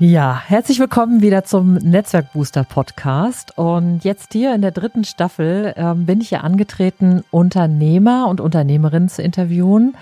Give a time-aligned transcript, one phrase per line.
[0.00, 3.58] Ja, herzlich willkommen wieder zum Netzwerkbooster Podcast.
[3.58, 9.08] Und jetzt hier in der dritten Staffel ähm, bin ich ja angetreten, Unternehmer und Unternehmerinnen
[9.08, 9.96] zu interviewen,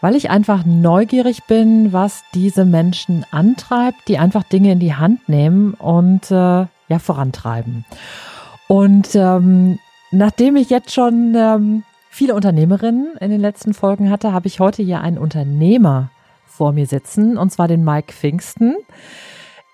[0.00, 5.28] weil ich einfach neugierig bin, was diese Menschen antreibt, die einfach Dinge in die Hand
[5.28, 7.84] nehmen und äh, ja vorantreiben.
[8.68, 9.80] Und ähm,
[10.12, 14.84] nachdem ich jetzt schon ähm, viele Unternehmerinnen in den letzten Folgen hatte, habe ich heute
[14.84, 16.10] hier einen Unternehmer
[16.56, 18.74] vor mir sitzen, und zwar den Mike Pfingsten.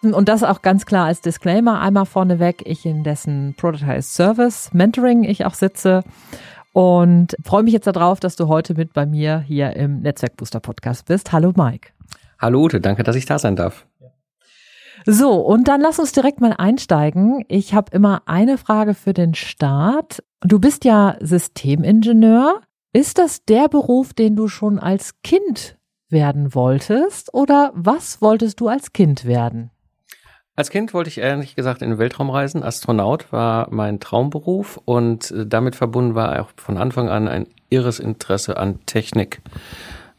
[0.03, 5.23] Und das auch ganz klar als Disclaimer einmal vorneweg, ich in dessen Prototype Service Mentoring
[5.23, 6.03] ich auch sitze
[6.73, 11.07] und freue mich jetzt darauf, dass du heute mit bei mir hier im Netzwerkbooster Podcast
[11.07, 11.31] bist.
[11.33, 11.91] Hallo Mike.
[12.41, 13.87] Hallo Ute, danke, dass ich da sein darf.
[15.07, 17.45] So, und dann lass uns direkt mal einsteigen.
[17.49, 20.23] Ich habe immer eine Frage für den Start.
[20.41, 22.61] Du bist ja Systemingenieur.
[22.93, 25.79] Ist das der Beruf, den du schon als Kind
[26.13, 29.71] werden wolltest oder was wolltest du als Kind werden?
[30.55, 32.63] Als Kind wollte ich ehrlich gesagt in den Weltraum reisen.
[32.63, 37.99] Astronaut war mein Traumberuf und äh, damit verbunden war auch von Anfang an ein irres
[37.99, 39.41] Interesse an Technik.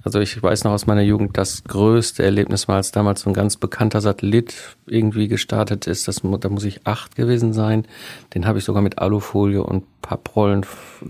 [0.03, 3.33] Also ich weiß noch aus meiner Jugend, das größte Erlebnis war, als damals so ein
[3.33, 4.53] ganz bekannter Satellit
[4.85, 6.07] irgendwie gestartet ist.
[6.09, 7.85] Das, da muss ich acht gewesen sein.
[8.33, 10.65] Den habe ich sogar mit Alufolie und Papprollen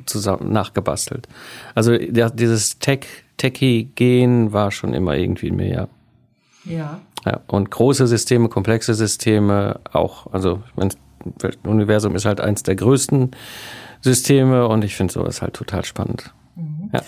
[0.06, 1.28] zusammen nachgebastelt.
[1.74, 3.06] Also ja, dieses Tech,
[3.38, 5.88] Techie-Gen war schon immer irgendwie in mir, ja.
[6.66, 7.02] Ja.
[7.26, 7.42] ja.
[7.48, 10.32] Und große Systeme, komplexe Systeme auch.
[10.32, 10.92] Also ich meine,
[11.40, 13.32] das Universum ist halt eins der größten
[14.02, 16.32] Systeme und ich finde sowas halt total spannend.
[16.56, 16.90] Mhm.
[16.94, 17.02] Ja.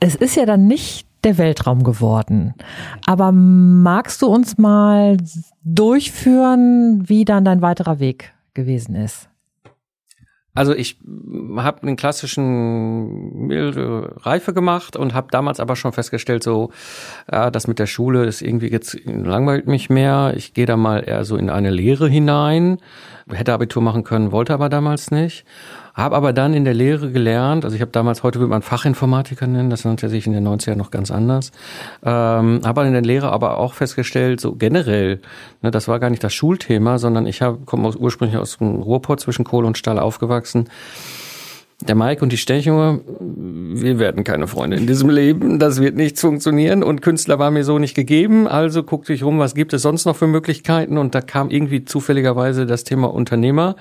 [0.00, 2.54] Es ist ja dann nicht der Weltraum geworden.
[3.06, 5.16] Aber magst du uns mal
[5.64, 9.28] durchführen, wie dann dein weiterer Weg gewesen ist?
[10.58, 10.98] Also ich
[11.56, 16.72] habe einen klassischen milde Reife gemacht und habe damals aber schon festgestellt, so
[17.30, 20.32] ja, das mit der Schule ist irgendwie jetzt langweilt mich mehr.
[20.36, 22.78] Ich gehe da mal eher so in eine Lehre hinein.
[23.30, 25.44] Hätte Abitur machen können, wollte aber damals nicht.
[25.98, 29.48] Habe aber dann in der Lehre gelernt, also ich habe damals, heute würde man Fachinformatiker
[29.48, 31.50] nennen, das nannte sich in den 90ern noch ganz anders.
[32.04, 35.20] Ähm, habe in der Lehre aber auch festgestellt, so generell,
[35.60, 39.44] ne, das war gar nicht das Schulthema, sondern ich komme ursprünglich aus dem Ruhrpott zwischen
[39.44, 40.68] Kohle und Stahl aufgewachsen
[41.86, 46.20] der Mike und die Stechunge, wir werden keine Freunde in diesem Leben, das wird nichts
[46.20, 46.82] funktionieren.
[46.82, 50.04] Und Künstler war mir so nicht gegeben, also guckte ich rum, was gibt es sonst
[50.04, 50.98] noch für Möglichkeiten?
[50.98, 53.76] Und da kam irgendwie zufälligerweise das Thema Unternehmer,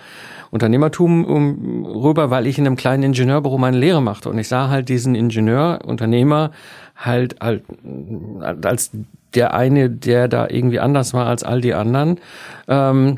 [0.52, 4.30] Unternehmertum um, rüber, weil ich in einem kleinen Ingenieurbüro meine Lehre machte.
[4.30, 6.52] Und ich sah halt diesen Ingenieur, Unternehmer
[6.96, 8.92] halt als
[9.34, 12.20] der eine, der da irgendwie anders war als all die anderen.
[12.68, 13.18] Ähm,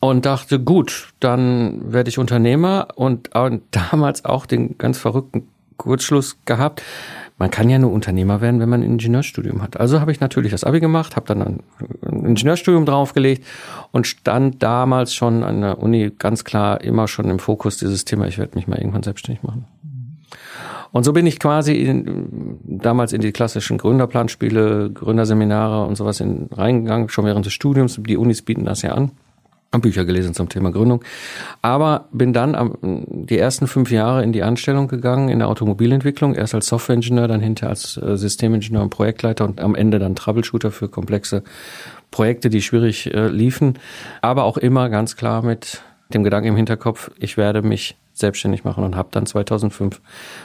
[0.00, 6.38] und dachte, gut, dann werde ich Unternehmer und, und damals auch den ganz verrückten Kurzschluss
[6.44, 6.82] gehabt.
[7.38, 9.78] Man kann ja nur Unternehmer werden, wenn man ein Ingenieurstudium hat.
[9.78, 11.60] Also habe ich natürlich das Abi gemacht, habe dann ein
[12.24, 13.44] Ingenieurstudium draufgelegt
[13.92, 18.26] und stand damals schon an der Uni ganz klar immer schon im Fokus dieses Thema,
[18.26, 19.66] ich werde mich mal irgendwann selbstständig machen.
[20.92, 26.48] Und so bin ich quasi in, damals in die klassischen Gründerplanspiele, Gründerseminare und sowas in,
[26.50, 28.00] reingegangen, schon während des Studiums.
[28.00, 29.10] Die Unis bieten das ja an.
[29.72, 31.04] Bücher gelesen zum Thema Gründung.
[31.62, 36.34] Aber bin dann am, die ersten fünf Jahre in die Anstellung gegangen in der Automobilentwicklung,
[36.34, 40.70] erst als Softwareingenieur, dann hinter als äh, Systemingenieur und Projektleiter und am Ende dann Troubleshooter
[40.70, 41.42] für komplexe
[42.10, 43.78] Projekte, die schwierig äh, liefen.
[44.22, 45.82] Aber auch immer ganz klar mit
[46.14, 50.00] dem Gedanken im Hinterkopf, ich werde mich selbstständig machen und habe dann 2005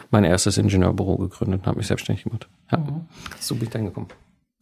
[0.10, 2.48] mein erstes Ingenieurbüro gegründet und habe mich selbstständig gemacht.
[2.72, 3.06] Ja, mhm.
[3.40, 4.08] so bin ich dann gekommen.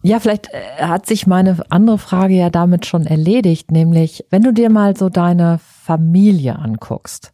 [0.01, 4.53] Ja, vielleicht äh, hat sich meine andere Frage ja damit schon erledigt, nämlich wenn du
[4.53, 7.31] dir mal so deine Familie anguckst,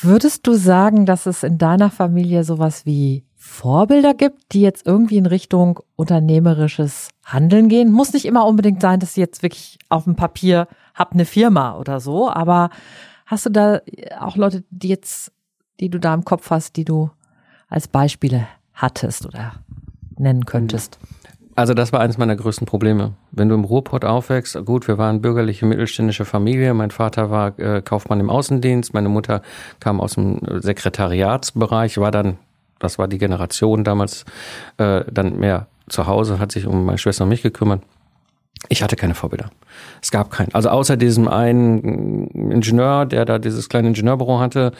[0.00, 5.16] würdest du sagen, dass es in deiner Familie sowas wie Vorbilder gibt, die jetzt irgendwie
[5.16, 7.90] in Richtung unternehmerisches Handeln gehen?
[7.90, 11.78] Muss nicht immer unbedingt sein, dass sie jetzt wirklich auf dem Papier hab eine Firma
[11.78, 12.68] oder so, aber
[13.24, 13.80] hast du da
[14.20, 15.32] auch Leute, die jetzt,
[15.80, 17.10] die du da im Kopf hast, die du
[17.68, 19.54] als Beispiele hattest oder
[20.16, 20.98] nennen könntest?
[21.00, 21.17] Mhm.
[21.58, 23.14] Also das war eines meiner größten Probleme.
[23.32, 26.72] Wenn du im Ruhrpott aufwächst, gut, wir waren bürgerliche mittelständische Familie.
[26.72, 29.42] Mein Vater war äh, Kaufmann im Außendienst, meine Mutter
[29.80, 32.38] kam aus dem Sekretariatsbereich, war dann,
[32.78, 34.24] das war die Generation damals,
[34.76, 37.82] äh, dann mehr zu Hause, hat sich um meine Schwester und mich gekümmert.
[38.68, 39.50] Ich hatte keine Vorbilder.
[40.02, 40.54] Es gab keinen.
[40.54, 44.72] Also außer diesem einen Ingenieur, der da dieses kleine Ingenieurbüro hatte,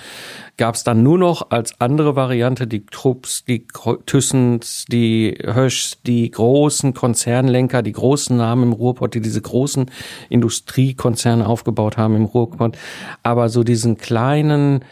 [0.56, 3.66] gab es dann nur noch als andere Variante die Trupps, die
[4.06, 9.86] Thyssens, die Höschs, die großen Konzernlenker, die großen Namen im Ruhrpott, die diese großen
[10.28, 12.76] Industriekonzerne aufgebaut haben im Ruhrpott.
[13.22, 14.84] Aber so diesen kleinen,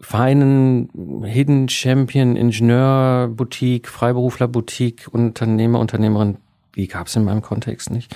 [0.00, 6.38] feinen Hidden Champion Ingenieur Boutique, Freiberufler Boutique, Unternehmer, Unternehmerin,
[6.76, 8.14] die gab es in meinem Kontext nicht.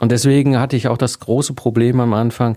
[0.00, 2.56] Und deswegen hatte ich auch das große Problem am Anfang,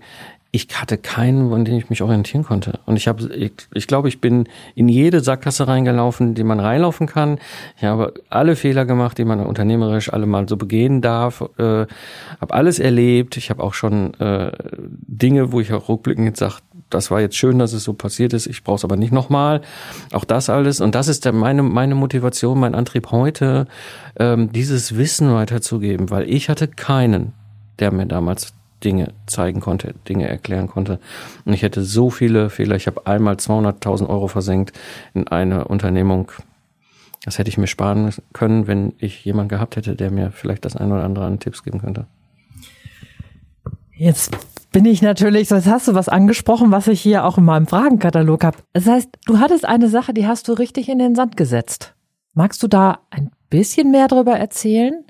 [0.55, 2.79] ich hatte keinen, an dem ich mich orientieren konnte.
[2.85, 7.07] Und ich habe, ich, ich glaube, ich bin in jede Sackgasse reingelaufen, die man reinlaufen
[7.07, 7.39] kann.
[7.75, 11.41] Ich habe alle Fehler gemacht, die man unternehmerisch alle mal so begehen darf.
[11.57, 11.87] Äh,
[12.39, 13.35] habe alles erlebt.
[13.35, 16.55] Ich habe auch schon äh, Dinge, wo ich auch rückblickend sage,
[16.89, 18.47] das war jetzt schön, dass es so passiert ist.
[18.47, 19.61] Ich brauche es aber nicht nochmal.
[20.11, 20.81] Auch das alles.
[20.81, 23.67] Und das ist der, meine, meine Motivation, mein Antrieb heute,
[24.17, 27.33] ähm, dieses Wissen weiterzugeben, weil ich hatte keinen,
[27.79, 28.53] der mir damals
[28.83, 30.99] Dinge zeigen konnte, Dinge erklären konnte.
[31.43, 32.75] Und ich hätte so viele Fehler.
[32.75, 34.77] Ich habe einmal 200.000 Euro versenkt
[35.13, 36.31] in eine Unternehmung.
[37.23, 40.75] Das hätte ich mir sparen können, wenn ich jemanden gehabt hätte, der mir vielleicht das
[40.75, 42.05] eine oder andere an Tipps geben könnte.
[43.97, 44.35] Jetzt
[44.73, 48.43] bin ich natürlich, jetzt hast du was angesprochen, was ich hier auch in meinem Fragenkatalog
[48.43, 48.57] habe.
[48.73, 51.95] Das heißt, du hattest eine Sache, die hast du richtig in den Sand gesetzt.
[52.33, 55.05] Magst du da ein bisschen mehr darüber erzählen?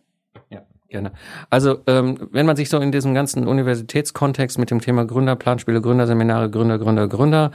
[0.87, 1.11] Gerne.
[1.49, 5.81] Also ähm, wenn man sich so in diesem ganzen Universitätskontext mit dem Thema Gründer, Planspiele,
[5.81, 7.51] Gründerseminare, Gründer, Gründer, Gründer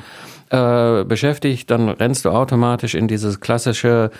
[0.50, 4.10] äh, beschäftigt, dann rennst du automatisch in dieses klassische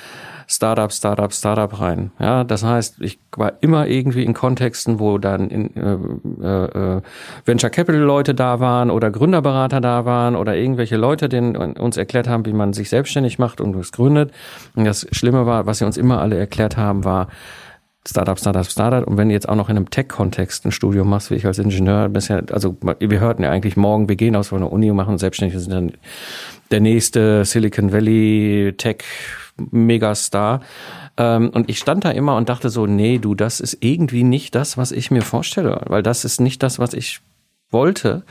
[0.46, 2.12] Startup, Startup, Startup rein.
[2.20, 7.02] Ja, das heißt, ich war immer irgendwie in Kontexten, wo dann in, äh, äh,
[7.44, 12.28] Venture Capital Leute da waren oder Gründerberater da waren oder irgendwelche Leute, die uns erklärt
[12.28, 14.32] haben, wie man sich selbstständig macht und es gründet.
[14.74, 17.28] Und das Schlimme war, was sie uns immer alle erklärt haben, war
[18.08, 19.06] Startup, Startup, Startup.
[19.06, 21.58] Und wenn du jetzt auch noch in einem Tech-Kontext ein Studium machst, wie ich als
[21.58, 24.96] Ingenieur bisher, also wir hörten ja eigentlich morgen, wir gehen aus von der Uni und
[24.96, 25.92] machen selbstständig, wir sind dann
[26.70, 29.04] der nächste Silicon Valley Tech
[29.70, 30.60] Megastar.
[31.16, 34.54] Ähm, und ich stand da immer und dachte so, nee, du, das ist irgendwie nicht
[34.54, 37.20] das, was ich mir vorstelle, weil das ist nicht das, was ich
[37.70, 38.22] wollte.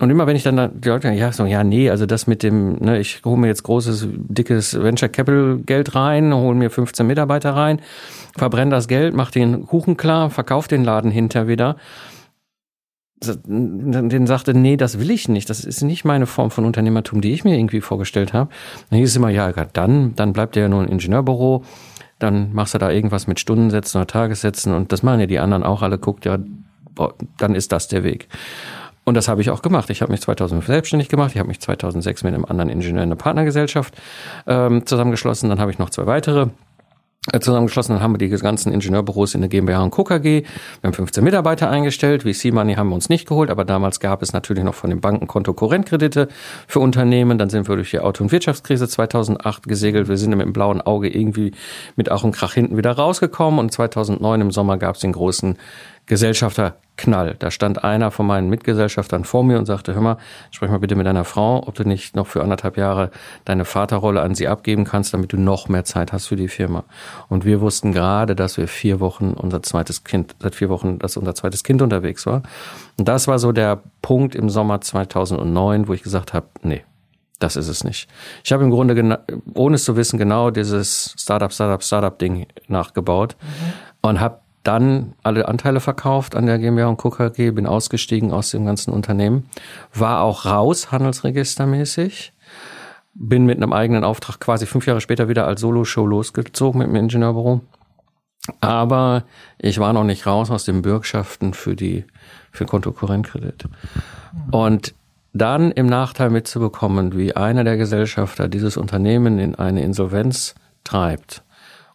[0.00, 2.44] Und immer wenn ich dann da, die Leute, ja, so, ja, nee, also das mit
[2.44, 7.04] dem, ne, ich hole mir jetzt großes, dickes Venture Capital Geld rein, hole mir 15
[7.04, 7.80] Mitarbeiter rein,
[8.36, 11.76] verbrenne das Geld, mach den Kuchen klar, verkauf den Laden hinter wieder.
[13.20, 15.50] Den sagte, nee, das will ich nicht.
[15.50, 18.50] Das ist nicht meine Form von Unternehmertum, die ich mir irgendwie vorgestellt habe.
[18.90, 21.64] Dann hieß es immer, ja, dann, dann bleibt ja nur ein Ingenieurbüro,
[22.20, 25.64] dann machst du da irgendwas mit Stundensätzen oder Tagessätzen und das machen ja die anderen
[25.64, 26.38] auch alle, guckt ja,
[27.38, 28.28] dann ist das der Weg.
[29.08, 29.88] Und das habe ich auch gemacht.
[29.88, 31.30] Ich habe mich 2005 selbstständig gemacht.
[31.32, 33.94] Ich habe mich 2006 mit einem anderen Ingenieur in einer Partnergesellschaft
[34.46, 35.48] ähm, zusammengeschlossen.
[35.48, 36.48] Dann habe ich noch zwei weitere
[37.32, 37.94] äh, zusammengeschlossen.
[37.94, 40.04] Dann haben wir die ganzen Ingenieurbüros in der GmbH und Co.
[40.04, 40.42] KG.
[40.42, 42.24] Wir haben 15 Mitarbeiter eingestellt.
[42.24, 45.00] VC Money haben wir uns nicht geholt, aber damals gab es natürlich noch von den
[45.00, 46.28] Banken Konto Korrentkredite
[46.66, 47.38] für Unternehmen.
[47.38, 50.08] Dann sind wir durch die Auto- und Wirtschaftskrise 2008 gesegelt.
[50.08, 51.52] Wir sind mit dem blauen Auge irgendwie
[51.96, 55.56] mit Ach und Krach hinten wieder rausgekommen und 2009 im Sommer gab es den großen
[56.08, 57.36] Gesellschafterknall.
[57.38, 60.16] Da stand einer von meinen Mitgesellschaftern vor mir und sagte, hör mal,
[60.50, 63.10] sprich mal bitte mit deiner Frau, ob du nicht noch für anderthalb Jahre
[63.44, 66.84] deine Vaterrolle an sie abgeben kannst, damit du noch mehr Zeit hast für die Firma.
[67.28, 71.16] Und wir wussten gerade, dass wir vier Wochen unser zweites Kind, seit vier Wochen, dass
[71.16, 72.42] unser zweites Kind unterwegs war.
[72.98, 76.84] Und das war so der Punkt im Sommer 2009, wo ich gesagt habe, nee,
[77.38, 78.08] das ist es nicht.
[78.42, 79.20] Ich habe im Grunde,
[79.54, 84.08] ohne es zu wissen, genau dieses Startup, Startup, Startup-Ding nachgebaut mhm.
[84.08, 87.08] und habe dann alle Anteile verkauft an der GmbH und Co.
[87.08, 89.48] KG, bin ausgestiegen aus dem ganzen Unternehmen,
[89.94, 92.34] war auch raus, handelsregistermäßig,
[93.14, 96.96] bin mit einem eigenen Auftrag quasi fünf Jahre später wieder als Solo-Show losgezogen mit dem
[96.96, 97.62] Ingenieurbüro.
[98.60, 99.24] Aber
[99.58, 102.04] ich war noch nicht raus aus den Bürgschaften für die,
[102.52, 103.64] für Kontokorrentkredit.
[104.50, 104.94] Und
[105.32, 111.42] dann im Nachteil mitzubekommen, wie einer der Gesellschafter dieses Unternehmen in eine Insolvenz treibt,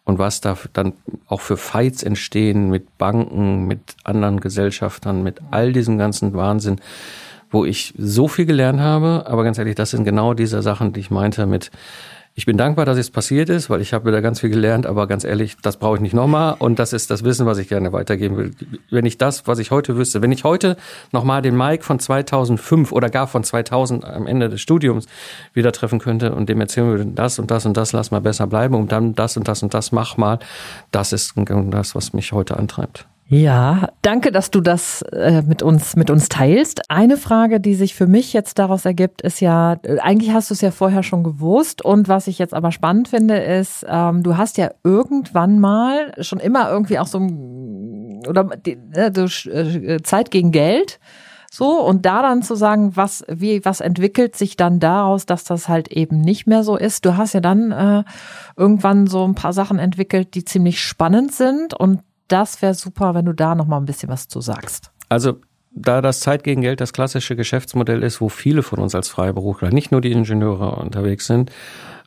[0.06, 0.94] und was da dann
[1.28, 6.82] auch für Fights entstehen mit Banken, mit anderen Gesellschaftern, mit all diesem ganzen Wahnsinn,
[7.52, 9.26] wo ich so viel gelernt habe.
[9.28, 11.72] Aber ganz ehrlich, das sind genau diese Sachen, die ich meinte mit,
[12.36, 15.06] ich bin dankbar, dass es passiert ist, weil ich habe wieder ganz viel gelernt, aber
[15.06, 17.94] ganz ehrlich, das brauche ich nicht nochmal und das ist das Wissen, was ich gerne
[17.94, 18.52] weitergeben will.
[18.90, 20.76] Wenn ich das, was ich heute wüsste, wenn ich heute
[21.12, 25.06] nochmal den Mike von 2005 oder gar von 2000 am Ende des Studiums
[25.54, 28.48] wieder treffen könnte und dem erzählen würde, das und das und das lass mal besser
[28.48, 30.40] bleiben und dann das und das und das mach mal,
[30.90, 33.06] das ist das, was mich heute antreibt.
[33.34, 36.92] Ja, danke, dass du das äh, mit uns mit uns teilst.
[36.92, 40.54] Eine Frage, die sich für mich jetzt daraus ergibt, ist ja, äh, eigentlich hast du
[40.54, 44.38] es ja vorher schon gewusst und was ich jetzt aber spannend finde, ist, ähm, du
[44.38, 47.18] hast ja irgendwann mal schon immer irgendwie auch so
[48.28, 51.00] oder äh, so, äh, Zeit gegen Geld.
[51.52, 55.68] So, und da dann zu sagen, was, wie, was entwickelt sich dann daraus, dass das
[55.68, 57.04] halt eben nicht mehr so ist.
[57.06, 58.04] Du hast ja dann äh,
[58.58, 63.26] irgendwann so ein paar Sachen entwickelt, die ziemlich spannend sind und das wäre super, wenn
[63.26, 64.92] du da noch mal ein bisschen was zu sagst.
[65.10, 65.40] Also
[65.76, 69.72] da das Zeit gegen Geld das klassische Geschäftsmodell ist, wo viele von uns als Freiberufler,
[69.72, 71.52] nicht nur die Ingenieure unterwegs sind,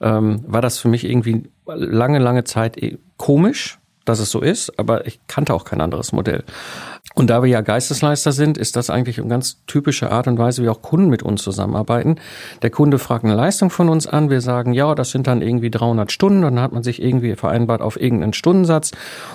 [0.01, 3.79] ähm, war das für mich irgendwie lange, lange Zeit eh komisch.
[4.05, 6.45] dass es so ist, aber ich kannte auch kein anderes Modell.
[7.15, 10.63] Und da wir ja Geistesleister sind, ist das eigentlich eine ganz typische Art und Weise,
[10.63, 12.17] wie auch Kunden mit uns zusammenarbeiten.
[12.61, 15.71] Der Kunde fragt eine Leistung von uns an, wir sagen, ja, das sind dann irgendwie
[15.71, 16.45] 300 Stunden.
[16.45, 18.91] Und dann hat man sich irgendwie vereinbart auf irgendeinen Stundensatz.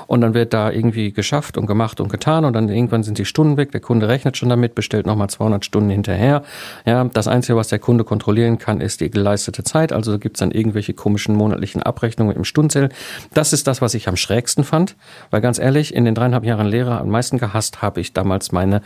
[0.06, 2.46] Und dann wird da irgendwie geschafft und gemacht und getan.
[2.46, 5.66] Und dann irgendwann sind die Stunden weg, der Kunde rechnet schon damit, bestellt nochmal 200
[5.66, 6.44] Stunden hinterher.
[6.86, 10.40] Ja, das Einzige, was der Kunde kontrollieren kann, ist die geleistete Zeit, also gibt es
[10.42, 12.90] dann irgendwelche komischen monatlichen Abrechnungen im Stundenzell.
[13.34, 14.96] Das ist das, was ich am schrägsten fand,
[15.32, 18.52] weil ganz ehrlich, in den dreieinhalb Jahren Lehre am meisten gehasst verfasst habe ich damals
[18.52, 18.82] meine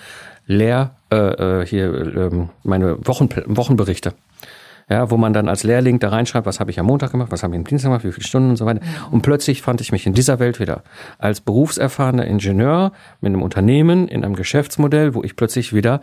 [0.46, 4.14] Lehr äh, äh hier äh, meine Wochen, Wochenberichte
[4.88, 7.42] ja, wo man dann als Lehrling da reinschreibt, was habe ich am Montag gemacht, was
[7.42, 8.82] habe ich am Dienstag gemacht, wie viele Stunden und so weiter.
[9.10, 10.84] Und plötzlich fand ich mich in dieser Welt wieder
[11.18, 16.02] als berufserfahrener Ingenieur mit einem Unternehmen in einem Geschäftsmodell, wo ich plötzlich wieder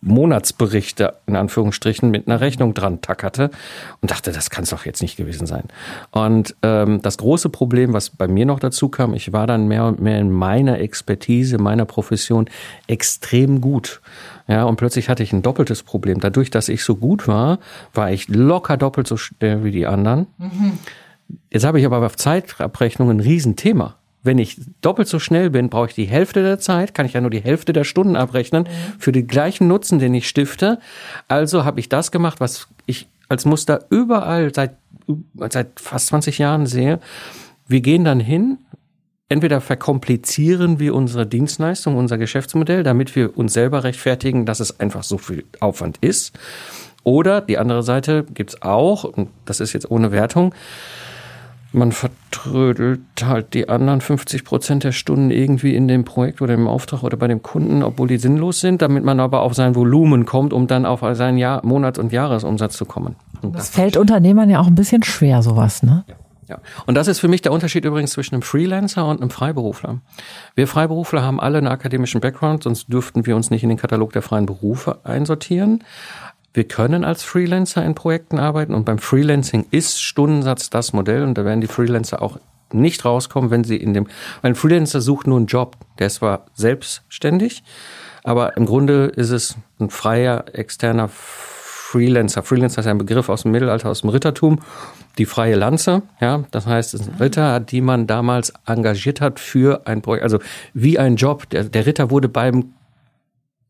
[0.00, 3.50] Monatsberichte in Anführungsstrichen mit einer Rechnung dran tackerte
[4.00, 5.64] und dachte, das kann es doch jetzt nicht gewesen sein.
[6.10, 9.84] Und ähm, das große Problem, was bei mir noch dazu kam, ich war dann mehr
[9.84, 12.46] und mehr in meiner Expertise, meiner Profession
[12.86, 14.00] extrem gut.
[14.48, 16.20] Ja, und plötzlich hatte ich ein doppeltes Problem.
[16.20, 17.58] Dadurch, dass ich so gut war,
[17.94, 20.26] war ich locker doppelt so schnell wie die anderen.
[20.38, 20.78] Mhm.
[21.50, 23.96] Jetzt habe ich aber auf Zeitabrechnung ein Riesenthema.
[24.22, 27.20] Wenn ich doppelt so schnell bin, brauche ich die Hälfte der Zeit, kann ich ja
[27.20, 29.00] nur die Hälfte der Stunden abrechnen mhm.
[29.00, 30.78] für den gleichen Nutzen, den ich stifte.
[31.28, 34.76] Also habe ich das gemacht, was ich als Muster überall seit,
[35.50, 37.00] seit fast 20 Jahren sehe.
[37.66, 38.58] Wir gehen dann hin,
[39.28, 45.02] entweder verkomplizieren wir unsere Dienstleistung, unser Geschäftsmodell, damit wir uns selber rechtfertigen, dass es einfach
[45.02, 46.38] so viel Aufwand ist.
[47.04, 50.54] Oder die andere Seite gibt's auch, und das ist jetzt ohne Wertung,
[51.72, 56.68] man vertrödelt halt die anderen 50 Prozent der Stunden irgendwie in dem Projekt oder im
[56.68, 60.26] Auftrag oder bei dem Kunden, obwohl die sinnlos sind, damit man aber auf sein Volumen
[60.26, 63.16] kommt, um dann auf seinen Jahr, Monats- und Jahresumsatz zu kommen.
[63.40, 66.04] Und das, das fällt Unternehmern ja auch ein bisschen schwer, sowas, ne?
[66.08, 66.14] Ja.
[66.48, 66.58] Ja.
[66.86, 70.00] Und das ist für mich der Unterschied übrigens zwischen einem Freelancer und einem Freiberufler.
[70.54, 74.12] Wir Freiberufler haben alle einen akademischen Background, sonst dürften wir uns nicht in den Katalog
[74.12, 75.82] der freien Berufe einsortieren.
[76.54, 81.38] Wir können als Freelancer in Projekten arbeiten und beim Freelancing ist Stundensatz das Modell und
[81.38, 82.38] da werden die Freelancer auch
[82.72, 84.06] nicht rauskommen, wenn sie in dem,
[84.42, 85.76] ein Freelancer sucht nur einen Job.
[85.98, 87.62] Der ist zwar selbstständig,
[88.24, 91.08] aber im Grunde ist es ein freier, externer
[91.92, 92.42] Freelancer.
[92.42, 94.60] Freelancer ist ein Begriff aus dem Mittelalter, aus dem Rittertum.
[95.18, 99.38] Die freie Lanze, ja, das heißt, es ist ein Ritter, die man damals engagiert hat
[99.38, 100.38] für ein Projekt, also
[100.72, 101.48] wie ein Job.
[101.50, 102.72] Der, der Ritter wurde beim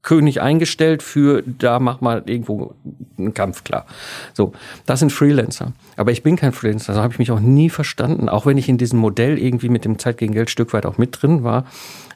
[0.02, 2.74] König eingestellt für, da mach mal irgendwo
[3.16, 3.86] einen Kampf klar.
[4.34, 4.52] So,
[4.84, 5.72] das sind Freelancer.
[5.96, 8.68] Aber ich bin kein Freelancer, so habe ich mich auch nie verstanden, auch wenn ich
[8.68, 11.66] in diesem Modell irgendwie mit dem Zeit gegen Geld Stück weit auch mit drin war.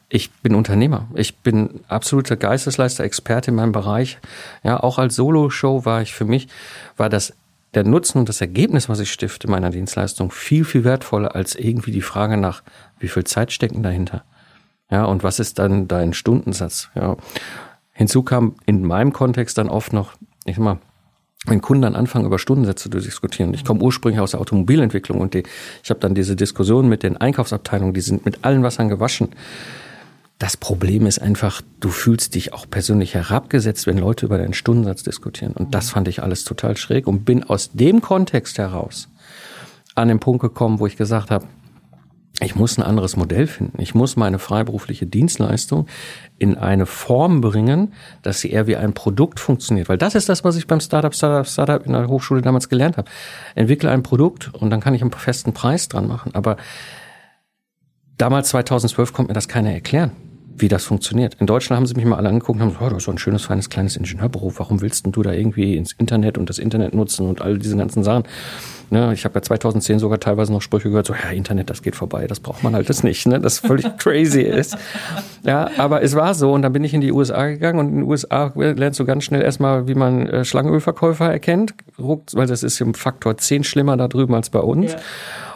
[0.09, 1.07] Ich bin Unternehmer.
[1.15, 4.19] Ich bin absoluter Geistesleister, Experte in meinem Bereich.
[4.63, 6.47] Ja, auch als Solo-Show war ich für mich,
[6.97, 7.33] war das
[7.73, 11.91] der Nutzen und das Ergebnis, was ich stifte meiner Dienstleistung, viel, viel wertvoller als irgendwie
[11.91, 12.63] die Frage nach,
[12.99, 14.23] wie viel Zeit stecken dahinter?
[14.89, 16.89] Ja, und was ist dann dein Stundensatz?
[16.95, 17.17] Ja.
[17.97, 20.13] Hinzu kam in meinem Kontext dann oft noch,
[20.45, 20.77] ich sag mal,
[21.47, 23.55] wenn Kunden dann anfangen, über Stundensätze zu diskutieren.
[23.55, 25.43] Ich komme ursprünglich aus der Automobilentwicklung und die,
[25.83, 29.29] ich habe dann diese Diskussion mit den Einkaufsabteilungen, die sind mit allen Wassern gewaschen.
[30.37, 35.01] Das Problem ist einfach, du fühlst dich auch persönlich herabgesetzt, wenn Leute über deinen Stundensatz
[35.01, 35.53] diskutieren.
[35.53, 39.09] Und das fand ich alles total schräg und bin aus dem Kontext heraus
[39.95, 41.47] an den Punkt gekommen, wo ich gesagt habe,
[42.39, 43.81] ich muss ein anderes Modell finden.
[43.81, 45.87] Ich muss meine freiberufliche Dienstleistung
[46.37, 49.89] in eine Form bringen, dass sie eher wie ein Produkt funktioniert.
[49.89, 52.97] Weil das ist das, was ich beim Startup, Startup, Startup in der Hochschule damals gelernt
[52.97, 53.09] habe.
[53.55, 56.35] Entwickle ein Produkt und dann kann ich einen festen Preis dran machen.
[56.35, 56.57] Aber
[58.17, 60.11] damals 2012 konnte mir das keiner erklären
[60.57, 61.35] wie das funktioniert.
[61.39, 63.11] In Deutschland haben sie mich mal alle angeguckt und haben gesagt, oh, das ist so
[63.11, 64.53] ein schönes, feines, kleines Ingenieurbüro.
[64.57, 67.77] Warum willst denn du da irgendwie ins Internet und das Internet nutzen und all diese
[67.77, 68.23] ganzen Sachen?
[68.89, 71.97] Ne, ich habe ja 2010 sogar teilweise noch Sprüche gehört, so, ja, Internet, das geht
[71.97, 74.77] vorbei, das braucht man halt das nicht, ne, das völlig crazy ist.
[75.43, 77.95] Ja, aber es war so und dann bin ich in die USA gegangen und in
[77.95, 82.79] den USA lernst du ganz schnell erstmal, wie man äh, Schlangenölverkäufer erkennt, weil das ist
[82.79, 84.93] im Faktor 10 schlimmer da drüben als bei uns.
[84.93, 84.99] Ja.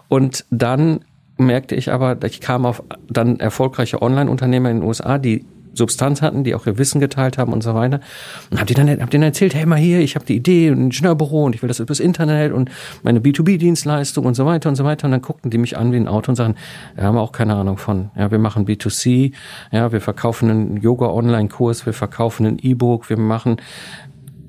[0.10, 1.06] Und dann
[1.42, 6.44] merkte ich aber, ich kam auf dann erfolgreiche Online-Unternehmer in den USA, die Substanz hatten,
[6.44, 8.02] die auch ihr Wissen geteilt haben und so weiter.
[8.50, 10.80] Und hab die dann hab denen erzählt, hey mal hier, ich habe die Idee und
[10.80, 12.70] ein Ingenieurbüro und ich will das übers Internet und
[13.04, 15.06] meine B2B-Dienstleistung und so weiter und so weiter.
[15.06, 16.56] Und dann guckten die mich an wie ein Auto und sagen,
[16.96, 18.12] wir haben auch keine Ahnung von.
[18.18, 19.34] Ja, wir machen B2C,
[19.72, 23.58] ja, wir verkaufen einen Yoga-Online-Kurs, wir verkaufen ein E-Book, wir machen,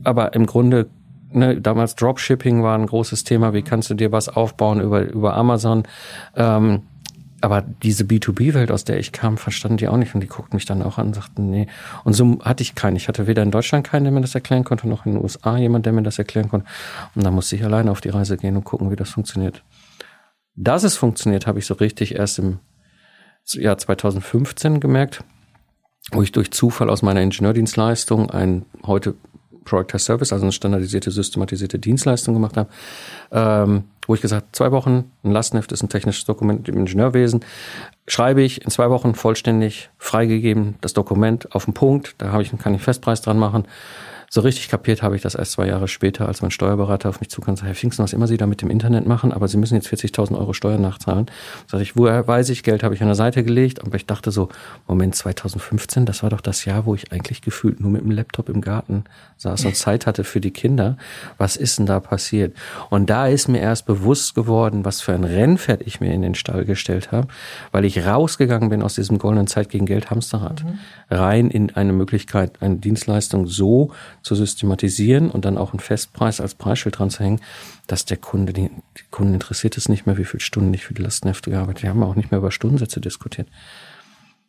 [0.02, 0.88] aber im Grunde
[1.32, 3.52] Ne, damals Dropshipping war ein großes Thema.
[3.52, 5.84] Wie kannst du dir was aufbauen über, über Amazon?
[6.36, 6.82] Ähm,
[7.42, 10.64] aber diese B2B-Welt, aus der ich kam, verstanden die auch nicht und die guckten mich
[10.64, 11.66] dann auch an und sagten, nee.
[12.04, 12.94] Und so hatte ich keinen.
[12.94, 15.56] Ich hatte weder in Deutschland keinen, der mir das erklären konnte, noch in den USA
[15.56, 16.66] jemand, der mir das erklären konnte.
[17.16, 19.64] Und dann musste ich alleine auf die Reise gehen und gucken, wie das funktioniert.
[20.54, 22.60] Dass es funktioniert, habe ich so richtig erst im
[23.54, 25.24] ja 2015 gemerkt,
[26.12, 29.16] wo ich durch Zufall aus meiner Ingenieurdienstleistung ein heute
[29.64, 32.68] Product as Service, also eine standardisierte, systematisierte Dienstleistung gemacht habe,
[33.30, 37.40] ähm, wo ich gesagt zwei Wochen, ein Lastneft ist ein technisches Dokument im Ingenieurwesen,
[38.06, 42.56] schreibe ich in zwei Wochen vollständig freigegeben das Dokument auf den Punkt, da habe ich,
[42.58, 43.64] kann ich Festpreis dran machen,
[44.34, 47.28] so richtig kapiert habe ich das erst zwei Jahre später, als mein Steuerberater auf mich
[47.28, 49.58] zukam und sagte, Herr Pfingsten, was immer Sie da mit dem Internet machen, aber Sie
[49.58, 51.26] müssen jetzt 40.000 Euro Steuern nachzahlen.
[51.70, 54.30] Sag ich, woher weiß ich, Geld habe ich an der Seite gelegt, aber ich dachte
[54.30, 54.48] so,
[54.88, 58.48] Moment, 2015, das war doch das Jahr, wo ich eigentlich gefühlt nur mit dem Laptop
[58.48, 59.04] im Garten
[59.36, 60.96] saß und Zeit hatte für die Kinder.
[61.36, 62.56] Was ist denn da passiert?
[62.88, 66.34] Und da ist mir erst bewusst geworden, was für ein Rennpferd ich mir in den
[66.34, 67.28] Stall gestellt habe,
[67.70, 70.64] weil ich rausgegangen bin aus diesem goldenen Zeit gegen Geld Hamsterrad.
[70.64, 70.78] Mhm.
[71.10, 76.54] Rein in eine Möglichkeit, eine Dienstleistung so zu systematisieren und dann auch einen Festpreis als
[76.54, 77.40] Preisschild dran zu hängen,
[77.86, 80.94] dass der Kunde, die, die Kunden interessiert es nicht mehr, wie viele Stunden ich für
[80.94, 81.94] die Lastenhefte gearbeitet habe.
[81.94, 83.48] Die haben auch nicht mehr über Stundensätze diskutiert.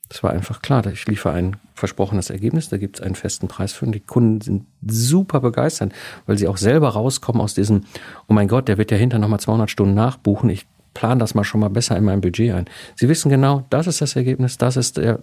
[0.10, 0.86] Das war einfach klar.
[0.88, 4.42] Ich liefere ein versprochenes Ergebnis, da gibt es einen festen Preis für und die Kunden
[4.42, 5.92] sind super begeistert,
[6.28, 7.86] weil sie auch selber rauskommen aus diesem,
[8.28, 10.50] oh mein Gott, der wird ja hinter nochmal 200 Stunden nachbuchen.
[10.50, 12.66] Ich plan das mal schon mal besser in mein Budget ein.
[12.96, 15.20] Sie wissen genau, das ist das Ergebnis, das ist der,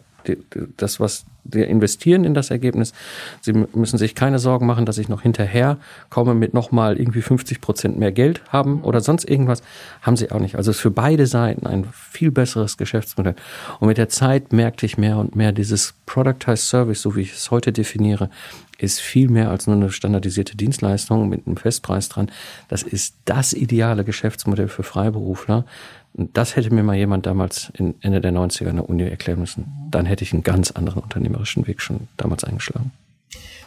[0.77, 2.93] das, was wir investieren in das Ergebnis.
[3.41, 7.61] Sie müssen sich keine Sorgen machen, dass ich noch hinterher komme mit nochmal irgendwie 50
[7.61, 9.62] Prozent mehr Geld haben oder sonst irgendwas.
[10.03, 10.57] Haben sie auch nicht.
[10.57, 13.35] Also es ist für beide Seiten ein viel besseres Geschäftsmodell.
[13.79, 17.33] Und mit der Zeit merkte ich mehr und mehr, dieses Productized Service, so wie ich
[17.33, 18.31] es heute definiere,
[18.79, 22.31] ist viel mehr als nur eine standardisierte Dienstleistung mit einem Festpreis dran.
[22.69, 25.65] Das ist das ideale Geschäftsmodell für Freiberufler.
[26.12, 29.40] Und das hätte mir mal jemand damals in Ende der 90er in der Uni erklären
[29.40, 29.67] müssen.
[29.90, 32.93] Dann hätte ich einen ganz anderen unternehmerischen Weg schon damals eingeschlagen.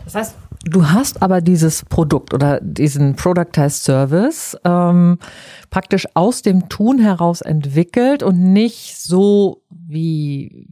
[0.06, 0.36] Das heißt,
[0.66, 5.18] du hast aber dieses Produkt oder diesen Productized Service ähm,
[5.70, 10.68] praktisch aus dem Tun heraus entwickelt und nicht so wie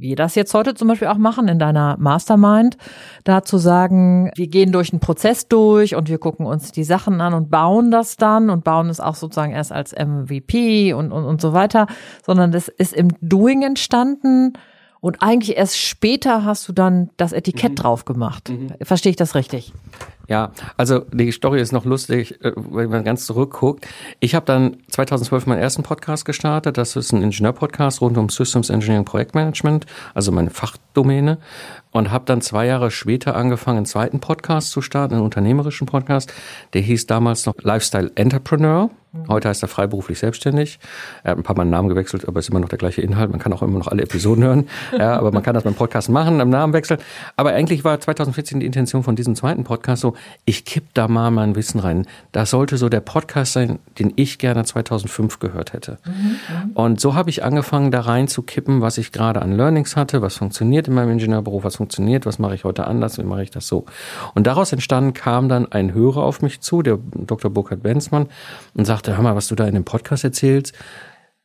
[0.00, 2.76] wir das jetzt heute zum Beispiel auch machen in deiner Mastermind,
[3.24, 7.20] da zu sagen, wir gehen durch einen Prozess durch und wir gucken uns die Sachen
[7.20, 11.24] an und bauen das dann und bauen es auch sozusagen erst als MVP und, und,
[11.24, 11.86] und so weiter,
[12.24, 14.54] sondern das ist im Doing entstanden
[15.00, 17.76] und eigentlich erst später hast du dann das Etikett mhm.
[17.76, 18.50] drauf gemacht.
[18.50, 18.72] Mhm.
[18.82, 19.72] Verstehe ich das richtig?
[20.30, 23.88] Ja, also die Story ist noch lustig, äh, wenn man ganz zurückguckt.
[24.20, 26.78] Ich habe dann 2012 meinen ersten Podcast gestartet.
[26.78, 31.38] Das ist ein Ingenieur-Podcast rund um Systems Engineering Projektmanagement, also meine Fachdomäne.
[31.90, 36.32] Und habe dann zwei Jahre später angefangen, einen zweiten Podcast zu starten, einen unternehmerischen Podcast.
[36.74, 38.88] Der hieß damals noch Lifestyle Entrepreneur.
[39.28, 40.78] Heute heißt er freiberuflich selbstständig.
[41.24, 43.02] Er hat ein paar Mal den Namen gewechselt, aber es ist immer noch der gleiche
[43.02, 43.30] Inhalt.
[43.30, 44.68] Man kann auch immer noch alle Episoden hören.
[44.98, 47.00] Ja, aber man kann das beim Podcast machen, im Namen wechseln.
[47.36, 51.30] Aber eigentlich war 2014 die Intention von diesem zweiten Podcast so, ich kipp da mal
[51.30, 52.06] mein Wissen rein.
[52.32, 55.98] Das sollte so der Podcast sein, den ich gerne 2005 gehört hätte.
[56.04, 56.72] Mhm.
[56.74, 60.22] Und so habe ich angefangen, da rein zu kippen, was ich gerade an Learnings hatte,
[60.22, 63.50] was funktioniert in meinem Ingenieurberuf, was funktioniert, was mache ich heute anders, wie mache ich
[63.50, 63.86] das so.
[64.34, 67.50] Und daraus entstanden kam dann ein Hörer auf mich zu, der Dr.
[67.50, 68.26] Burkhard Benzmann,
[68.74, 70.74] und sagte, sagte, hör mal, was du da in dem Podcast erzählst,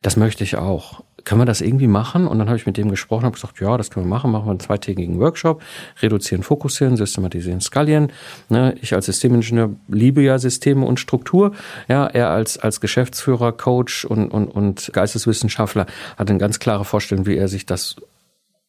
[0.02, 1.02] das möchte ich auch.
[1.24, 2.28] Können wir das irgendwie machen?
[2.28, 4.30] Und dann habe ich mit dem gesprochen, habe gesagt, ja, das können wir machen.
[4.30, 5.62] Machen wir einen zweitägigen Workshop,
[6.00, 8.12] reduzieren, fokussieren, systematisieren, skalieren.
[8.50, 11.52] Ne, ich als Systemingenieur liebe ja Systeme und Struktur.
[11.88, 17.26] Ja, er als als Geschäftsführer, Coach und und und Geisteswissenschaftler hat eine ganz klare Vorstellung,
[17.26, 17.96] wie er sich das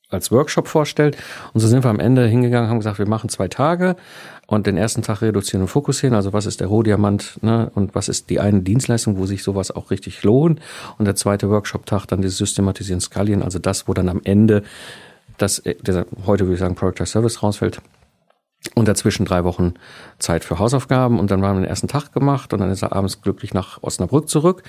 [0.10, 1.18] als Workshop vorstellt.
[1.54, 3.98] Und so sind wir am Ende hingegangen, haben gesagt, wir machen zwei Tage
[4.48, 6.16] und den ersten Tag reduzieren und fokussieren.
[6.16, 7.70] Also was ist der Rohdiamant ne?
[7.76, 10.62] und was ist die eine Dienstleistung, wo sich sowas auch richtig lohnt.
[10.98, 14.64] Und der zweite Workshop-Tag dann dieses Systematisieren, Skalieren, also das, wo dann am Ende
[15.38, 17.82] das, äh, der, heute würde ich sagen, Product Service rausfällt.
[18.74, 19.76] Und dazwischen drei Wochen
[20.18, 22.92] Zeit für Hausaufgaben und dann waren wir den ersten Tag gemacht und dann ist er
[22.92, 24.64] abends glücklich nach Osnabrück zurück.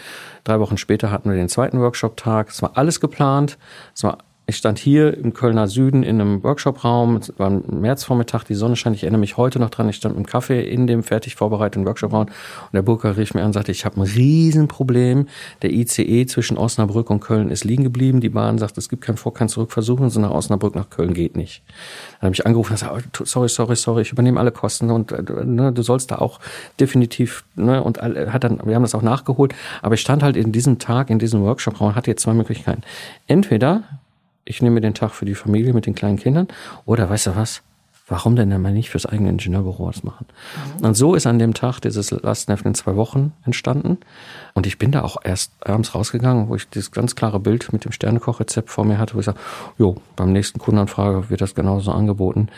[0.45, 2.51] Drei Wochen später hatten wir den zweiten Workshop-Tag.
[2.51, 3.59] Es war alles geplant.
[3.95, 7.16] Es war ich stand hier im Kölner Süden in einem Workshopraum.
[7.16, 8.96] Es war ein Märzvormittag, die Sonne scheint.
[8.96, 9.90] Ich erinnere mich heute noch dran.
[9.90, 13.42] Ich stand mit dem Kaffee in dem fertig vorbereiteten Workshopraum und der Burger rief mir
[13.42, 15.28] an und sagte, ich habe ein Riesenproblem.
[15.61, 18.22] Der ICE zwischen Osnabrück und Köln ist liegen geblieben.
[18.22, 19.70] Die Bahn sagt, es gibt kein Vor-, kein Zurück.
[19.70, 21.62] Versuchen Sie nach Osnabrück, nach Köln geht nicht.
[22.20, 25.12] Dann habe ich angerufen und gesagt, oh, sorry, sorry, sorry, ich übernehme alle Kosten und
[25.12, 26.40] äh, ne, du sollst da auch
[26.80, 29.54] definitiv, ne, und hat dann, wir haben das auch nachgeholt.
[29.82, 32.80] Aber ich stand halt in diesem Tag, in diesem Workshopraum und hatte jetzt zwei Möglichkeiten.
[33.26, 33.82] Entweder
[34.48, 36.48] ich nehme den Tag für die Familie mit den kleinen Kindern.
[36.87, 37.62] Oder weißt du was?
[38.11, 40.26] Warum denn mal nicht fürs eigene Ingenieurbüro was machen?
[40.78, 40.87] Mhm.
[40.87, 43.98] Und so ist an dem Tag dieses Lastenheft in zwei Wochen entstanden.
[44.54, 47.84] Und ich bin da auch erst abends rausgegangen, wo ich dieses ganz klare Bild mit
[47.84, 49.38] dem Sternekochrezept vor mir hatte, wo ich sage,
[49.76, 52.48] jo, beim nächsten Kundenanfrage wird das genauso angeboten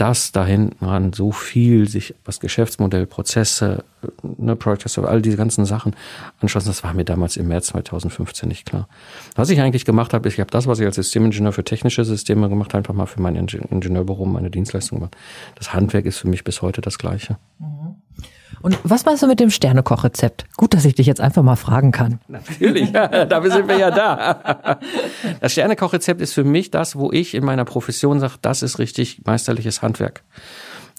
[0.00, 3.84] dass da hinten ran so viel sich, was Geschäftsmodell, Prozesse,
[4.22, 5.94] ne, Project all diese ganzen Sachen
[6.40, 8.88] anschlossen, das war mir damals im März 2015 nicht klar.
[9.34, 12.06] Was ich eigentlich gemacht habe, ist, ich habe das, was ich als Systemingenieur für technische
[12.06, 15.16] Systeme gemacht habe, einfach mal für mein Ingenieurbüro, meine Dienstleistung gemacht.
[15.56, 17.36] Das Handwerk ist für mich bis heute das Gleiche.
[17.58, 17.96] Mhm.
[18.62, 20.44] Und was meinst du mit dem Sternekochrezept?
[20.56, 22.20] Gut, dass ich dich jetzt einfach mal fragen kann.
[22.28, 24.78] Natürlich, dafür sind wir ja da.
[25.40, 29.22] Das Sternekochrezept ist für mich das, wo ich in meiner Profession sage, das ist richtig
[29.24, 30.22] meisterliches Handwerk.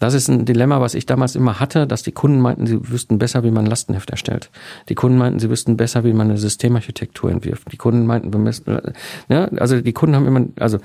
[0.01, 3.19] Das ist ein Dilemma, was ich damals immer hatte, dass die Kunden meinten, sie wüssten
[3.19, 4.49] besser, wie man ein Lastenheft erstellt.
[4.89, 7.71] Die Kunden meinten, sie wüssten besser, wie man eine Systemarchitektur entwirft.
[7.71, 8.79] Die Kunden meinten, wir müssen,
[9.29, 10.79] ne, also die Kunden haben immer, also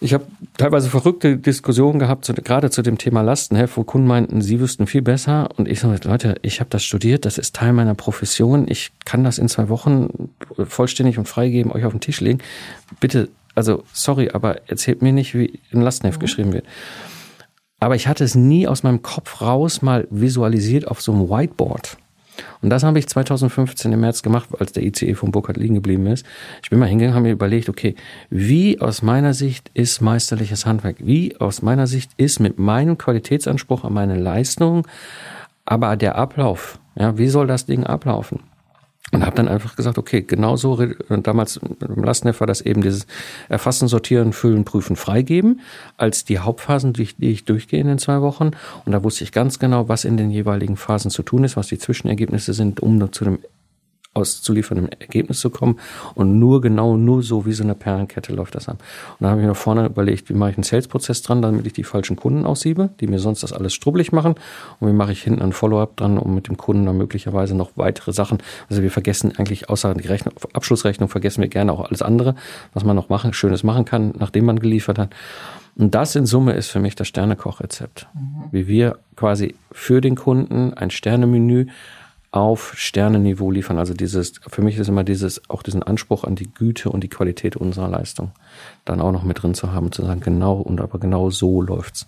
[0.00, 4.42] ich habe teilweise verrückte Diskussionen gehabt, zu, gerade zu dem Thema Lastenheft, wo Kunden meinten,
[4.42, 5.48] sie wüssten viel besser.
[5.56, 8.66] Und ich sage, Leute, ich habe das studiert, das ist Teil meiner Profession.
[8.68, 12.38] Ich kann das in zwei Wochen vollständig und freigeben, euch auf den Tisch legen.
[13.00, 16.22] Bitte, also sorry, aber erzählt mir nicht, wie ein Lastenheft mhm.
[16.22, 16.64] geschrieben wird.
[17.80, 21.96] Aber ich hatte es nie aus meinem Kopf raus mal visualisiert auf so einem Whiteboard.
[22.62, 26.06] Und das habe ich 2015 im März gemacht, als der ICE von Burkhardt liegen geblieben
[26.06, 26.26] ist.
[26.62, 27.94] Ich bin mal hingegangen, habe mir überlegt, okay,
[28.30, 30.96] wie aus meiner Sicht ist meisterliches Handwerk?
[31.00, 34.86] Wie aus meiner Sicht ist mit meinem Qualitätsanspruch an meine Leistung,
[35.64, 38.40] aber der Ablauf, ja, wie soll das Ding ablaufen?
[39.10, 43.06] Und habe dann einfach gesagt, okay, genauso, damals im Lastenheft war das eben dieses
[43.48, 45.60] Erfassen, Sortieren, Füllen, Prüfen, Freigeben,
[45.96, 48.50] als die Hauptphasen, die ich, die ich durchgehe in den zwei Wochen.
[48.84, 51.68] Und da wusste ich ganz genau, was in den jeweiligen Phasen zu tun ist, was
[51.68, 53.38] die Zwischenergebnisse sind, um zu dem
[54.18, 55.78] auszuliefern, Ergebnis zu kommen.
[56.14, 58.76] Und nur genau, nur so wie so eine Perlenkette läuft das an.
[58.76, 61.72] Und dann habe ich mir vorne überlegt, wie mache ich einen Sales-Prozess dran, damit ich
[61.72, 64.34] die falschen Kunden aussiebe, die mir sonst das alles strubbelig machen.
[64.80, 67.70] Und wie mache ich hinten ein Follow-up dran, um mit dem Kunden dann möglicherweise noch
[67.76, 68.38] weitere Sachen.
[68.68, 72.34] Also wir vergessen eigentlich außer die Rechnung, Abschlussrechnung vergessen wir gerne auch alles andere,
[72.74, 75.10] was man noch machen, Schönes machen kann, nachdem man geliefert hat.
[75.78, 78.08] Und das in Summe ist für mich das Sternekochrezept.
[78.12, 78.44] Mhm.
[78.50, 81.66] Wie wir quasi für den Kunden ein Sternemenü
[82.30, 83.78] auf Sternenniveau liefern.
[83.78, 87.08] Also dieses, für mich ist immer dieses, auch diesen Anspruch an die Güte und die
[87.08, 88.32] Qualität unserer Leistung
[88.84, 92.06] dann auch noch mit drin zu haben, zu sagen, genau, und aber genau so läuft's.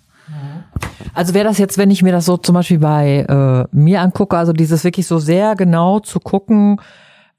[1.14, 4.36] Also wäre das jetzt, wenn ich mir das so zum Beispiel bei äh, mir angucke,
[4.36, 6.80] also dieses wirklich so sehr genau zu gucken,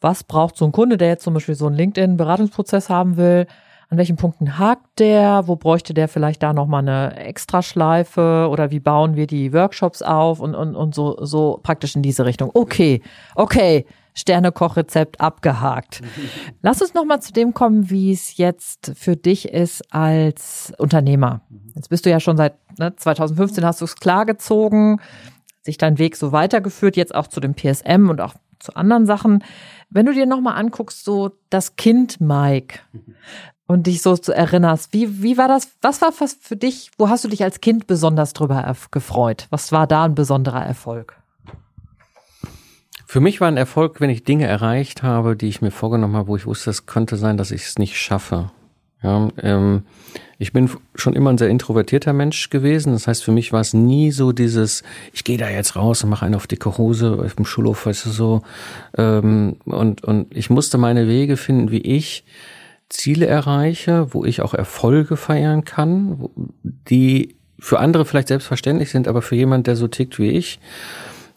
[0.01, 3.47] was braucht so ein Kunde, der jetzt zum Beispiel so einen LinkedIn-Beratungsprozess haben will,
[3.91, 8.79] an welchen Punkten hakt der, wo bräuchte der vielleicht da nochmal eine Extraschleife oder wie
[8.79, 12.51] bauen wir die Workshops auf und, und, und so, so praktisch in diese Richtung.
[12.53, 13.01] Okay,
[13.35, 16.01] okay, Sternekochrezept abgehakt.
[16.61, 21.41] Lass uns nochmal zu dem kommen, wie es jetzt für dich ist als Unternehmer.
[21.75, 25.01] Jetzt bist du ja schon seit ne, 2015 hast du es klargezogen,
[25.63, 29.43] sich dein Weg so weitergeführt, jetzt auch zu dem PSM und auch zu anderen Sachen.
[29.89, 32.79] Wenn du dir nochmal anguckst, so das Kind Mike,
[33.71, 34.93] und dich so zu erinnerst.
[34.93, 35.69] Wie, wie war das?
[35.81, 36.91] Was war was für dich?
[36.97, 39.47] Wo hast du dich als Kind besonders drüber gefreut?
[39.49, 41.15] Was war da ein besonderer Erfolg?
[43.05, 46.29] Für mich war ein Erfolg, wenn ich Dinge erreicht habe, die ich mir vorgenommen habe,
[46.29, 48.51] wo ich wusste, es könnte sein, dass ich es nicht schaffe.
[49.03, 49.83] Ja, ähm,
[50.37, 52.93] ich bin schon immer ein sehr introvertierter Mensch gewesen.
[52.93, 56.09] Das heißt, für mich war es nie so dieses, ich gehe da jetzt raus und
[56.09, 58.41] mache einen auf dicke Hose auf dem Schulhof, weißt du so.
[58.97, 62.23] Ähm, und, und ich musste meine Wege finden, wie ich
[62.91, 66.29] Ziele erreiche, wo ich auch Erfolge feiern kann,
[66.63, 70.59] die für andere vielleicht selbstverständlich sind, aber für jemand, der so tickt wie ich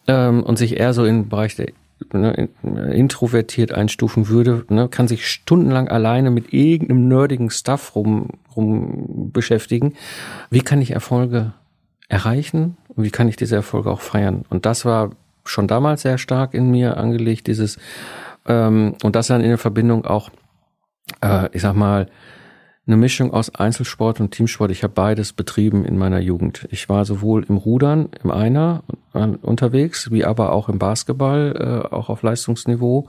[0.07, 1.69] ähm, und sich eher so im Bereich der
[2.12, 9.31] ne, introvertiert einstufen würde, ne, kann sich stundenlang alleine mit irgendeinem nerdigen Stuff rum, rum
[9.33, 9.95] beschäftigen.
[10.51, 11.53] Wie kann ich Erfolge
[12.09, 14.45] erreichen und wie kann ich diese Erfolge auch feiern?
[14.49, 15.11] Und das war
[15.45, 17.79] schon damals sehr stark in mir angelegt, dieses
[18.47, 20.31] ähm, und das dann in der Verbindung auch
[21.21, 22.09] äh, ich sag mal,
[22.87, 24.71] eine Mischung aus Einzelsport und Teamsport.
[24.71, 26.69] Ich habe beides betrieben in meiner Jugend.
[26.71, 28.83] Ich war sowohl im Rudern, im Einer
[29.14, 31.55] äh, unterwegs, wie aber auch im Basketball,
[31.90, 33.09] äh, auch auf Leistungsniveau.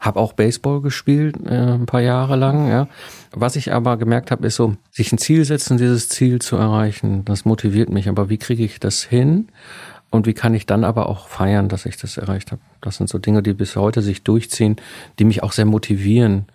[0.00, 2.68] Habe auch Baseball gespielt äh, ein paar Jahre lang.
[2.68, 2.88] Ja.
[3.30, 7.24] Was ich aber gemerkt habe, ist so, sich ein Ziel setzen, dieses Ziel zu erreichen,
[7.24, 8.08] das motiviert mich.
[8.08, 9.48] Aber wie kriege ich das hin?
[10.10, 12.60] Und wie kann ich dann aber auch feiern, dass ich das erreicht habe?
[12.80, 14.76] Das sind so Dinge, die bis heute sich durchziehen,
[15.20, 16.46] die mich auch sehr motivieren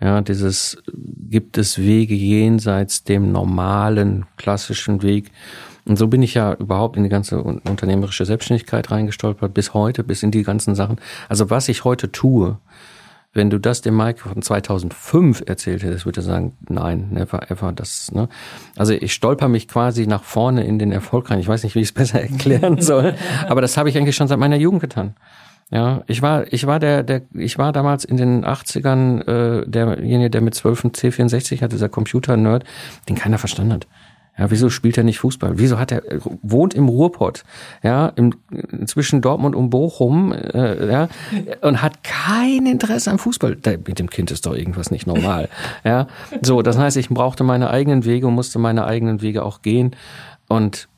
[0.00, 0.82] ja, dieses
[1.30, 5.30] gibt es Wege jenseits dem normalen, klassischen Weg.
[5.86, 10.22] Und so bin ich ja überhaupt in die ganze unternehmerische Selbstständigkeit reingestolpert, bis heute, bis
[10.22, 10.98] in die ganzen Sachen.
[11.28, 12.58] Also was ich heute tue,
[13.32, 17.72] wenn du das dem Mike von 2005 erzählt hättest, würde er sagen, nein, never ever.
[17.72, 18.28] Das, ne?
[18.76, 21.38] Also ich stolper mich quasi nach vorne in den Erfolg rein.
[21.38, 23.14] Ich weiß nicht, wie ich es besser erklären soll,
[23.46, 25.14] aber das habe ich eigentlich schon seit meiner Jugend getan.
[25.70, 30.30] Ja, ich war, ich war der, der, ich war damals in den 80ern äh, derjenige,
[30.30, 32.64] der mit 12 C64 hatte, dieser Computer-Nerd,
[33.08, 33.86] den keiner verstanden hat.
[34.38, 35.58] Ja, wieso spielt er nicht Fußball?
[35.58, 36.02] Wieso hat er
[36.42, 37.42] wohnt im Ruhrpott,
[37.82, 38.34] ja, im,
[38.84, 41.08] zwischen Dortmund und Bochum, äh, ja,
[41.62, 43.56] und hat kein Interesse am Fußball.
[43.56, 45.48] Da, mit dem Kind ist doch irgendwas nicht normal,
[45.84, 46.06] ja.
[46.42, 49.96] So, das heißt, ich brauchte meine eigenen Wege und musste meine eigenen Wege auch gehen
[50.48, 50.88] und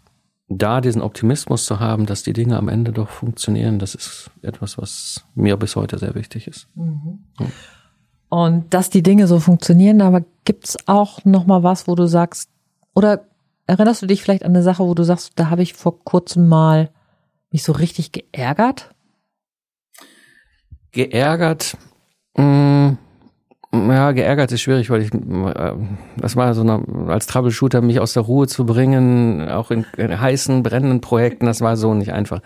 [0.49, 4.79] da diesen Optimismus zu haben, dass die Dinge am Ende doch funktionieren, das ist etwas,
[4.79, 6.69] was mir bis heute sehr wichtig ist.
[6.75, 7.21] Mhm.
[8.31, 12.51] Und dass die Dinge so funktionieren, aber gibt's auch noch mal was, wo du sagst,
[12.95, 13.27] oder
[13.67, 16.49] erinnerst du dich vielleicht an eine Sache, wo du sagst, da habe ich vor kurzem
[16.49, 16.91] mal
[17.51, 18.95] mich so richtig geärgert?
[20.93, 21.77] Geärgert?
[22.37, 22.99] Mh, mm,
[23.71, 25.75] ja, geärgert ist schwierig, weil ich, äh,
[26.17, 30.19] das war so eine, als Troubleshooter mich aus der Ruhe zu bringen, auch in, in
[30.19, 32.41] heißen, brennenden Projekten, das war so nicht einfach.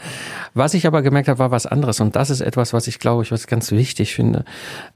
[0.54, 3.22] Was ich aber gemerkt habe, war was anderes und das ist etwas, was ich glaube
[3.22, 4.44] ich, was ganz wichtig finde.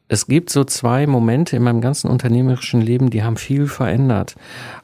[0.09, 4.35] Es gibt so zwei Momente in meinem ganzen unternehmerischen Leben, die haben viel verändert.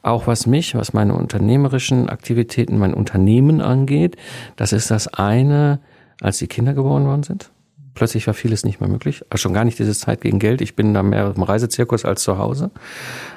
[0.02, 4.16] Auch was mich, was meine unternehmerischen Aktivitäten, mein Unternehmen angeht.
[4.56, 5.80] Das ist das eine,
[6.20, 7.51] als die Kinder geboren worden sind
[7.94, 9.22] plötzlich war vieles nicht mehr möglich.
[9.30, 10.60] Also schon gar nicht diese Zeit gegen Geld.
[10.60, 12.70] Ich bin da mehr im Reisezirkus als zu Hause.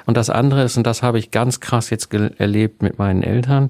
[0.06, 3.68] Und das andere ist, und das habe ich ganz krass jetzt erlebt mit meinen Eltern,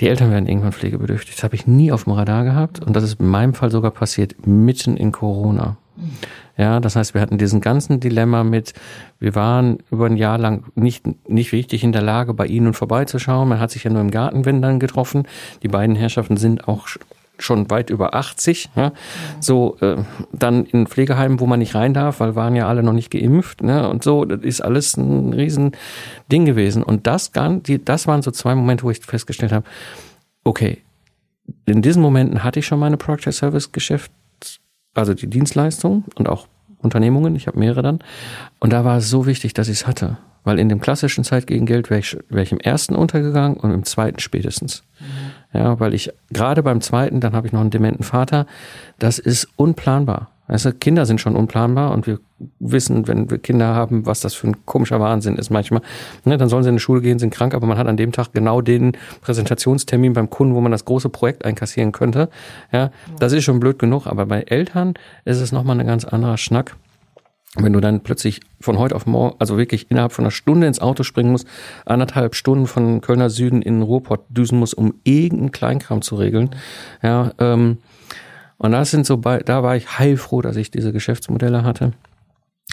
[0.00, 1.34] die Eltern werden irgendwann pflegebedürftig.
[1.34, 2.84] Das habe ich nie auf dem Radar gehabt.
[2.84, 5.76] Und das ist in meinem Fall sogar passiert, mitten in Corona.
[6.56, 8.74] Ja, das heißt, wir hatten diesen ganzen Dilemma mit,
[9.18, 13.48] wir waren über ein Jahr lang nicht, nicht richtig in der Lage, bei ihnen vorbeizuschauen.
[13.48, 15.26] Man hat sich ja nur im Garten, wenn dann getroffen.
[15.62, 16.86] Die beiden Herrschaften sind auch
[17.38, 18.92] schon weit über 80, ja,
[19.40, 19.96] so äh,
[20.32, 23.62] dann in Pflegeheimen, wo man nicht rein darf, weil waren ja alle noch nicht geimpft,
[23.62, 25.72] ne, und so, das ist alles ein riesen
[26.30, 26.82] Ding gewesen.
[26.82, 27.30] Und das,
[27.66, 29.66] die, das waren so zwei Momente, wo ich festgestellt habe,
[30.44, 30.78] okay,
[31.66, 34.12] in diesen Momenten hatte ich schon meine Product Service Geschäft,
[34.94, 36.46] also die Dienstleistung und auch
[36.78, 38.00] Unternehmungen, ich habe mehrere dann,
[38.60, 40.18] und da war es so wichtig, dass ich es hatte.
[40.48, 43.70] Weil in dem klassischen Zeit gegen Geld wäre ich, wär ich im ersten untergegangen und
[43.70, 44.82] im zweiten spätestens.
[44.98, 45.58] Mhm.
[45.60, 48.46] Ja, weil ich gerade beim zweiten, dann habe ich noch einen dementen Vater,
[48.98, 50.30] das ist unplanbar.
[50.46, 52.18] Also Kinder sind schon unplanbar und wir
[52.60, 55.82] wissen, wenn wir Kinder haben, was das für ein komischer Wahnsinn ist manchmal.
[56.24, 58.12] Ne, dann sollen sie in die Schule gehen, sind krank, aber man hat an dem
[58.12, 62.30] Tag genau den Präsentationstermin beim Kunden, wo man das große Projekt einkassieren könnte.
[62.72, 64.94] Ja, das ist schon blöd genug, aber bei Eltern
[65.26, 66.74] ist es nochmal ein ganz anderer Schnack.
[67.54, 70.80] Wenn du dann plötzlich von heute auf morgen, also wirklich innerhalb von einer Stunde ins
[70.80, 71.46] Auto springen musst,
[71.86, 76.50] anderthalb Stunden von Kölner Süden in Ruhrpott düsen musst, um irgendeinen Kleinkram zu regeln,
[77.02, 77.78] ja, ähm,
[78.58, 81.92] und das sind so, bei, da war ich heilfroh, dass ich diese Geschäftsmodelle hatte.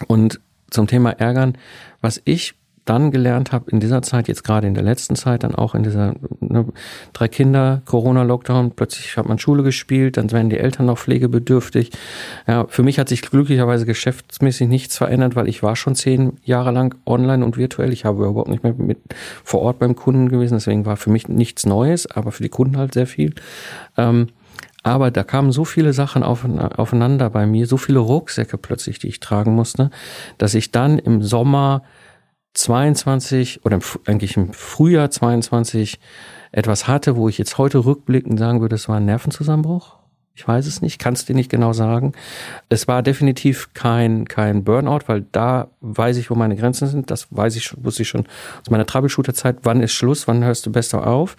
[0.08, 1.58] Und zum Thema Ärgern,
[2.02, 5.56] was ich dann gelernt habe in dieser Zeit, jetzt gerade in der letzten Zeit, dann
[5.56, 6.66] auch in dieser ne,
[7.14, 11.92] drei Kinder, Corona-Lockdown, plötzlich hat man Schule gespielt, dann werden die Eltern noch pflegebedürftig.
[12.48, 16.72] Ja, für mich hat sich glücklicherweise geschäftsmäßig nichts verändert, weil ich war schon zehn Jahre
[16.72, 17.92] lang online und virtuell.
[17.92, 19.00] Ich habe überhaupt nicht mehr mit
[19.44, 22.78] vor Ort beim Kunden gewesen, deswegen war für mich nichts Neues, aber für die Kunden
[22.78, 23.34] halt sehr viel.
[23.98, 24.28] Ähm,
[24.84, 29.20] aber da kamen so viele Sachen aufeinander bei mir, so viele Rucksäcke plötzlich, die ich
[29.20, 29.90] tragen musste,
[30.38, 31.82] dass ich dann im Sommer
[32.56, 36.00] 22 oder eigentlich im Frühjahr 22
[36.52, 39.98] etwas hatte, wo ich jetzt heute rückblickend sagen würde, es war ein Nervenzusammenbruch.
[40.38, 42.12] Ich weiß es nicht, kann es dir nicht genau sagen.
[42.68, 47.10] Es war definitiv kein, kein Burnout, weil da weiß ich, wo meine Grenzen sind.
[47.10, 48.26] Das weiß ich, wusste ich schon
[48.62, 49.60] aus meiner Troubleshooter-Zeit.
[49.64, 50.28] Wann ist Schluss?
[50.28, 51.38] Wann hörst du besser auf?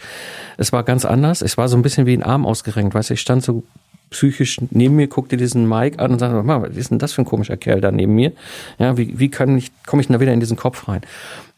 [0.57, 1.43] Es war ganz anders.
[1.43, 2.95] Es war so ein bisschen wie ein Arm ausgerenkt.
[2.95, 3.65] Weißt du, ich stand so
[4.11, 7.27] psychisch neben mir, guckte diesen Mike an und sagte, was ist denn das für ein
[7.27, 8.33] komischer Kerl da neben mir?
[8.79, 11.01] Ja, wie, wie kann ich, komme ich denn da wieder in diesen Kopf rein?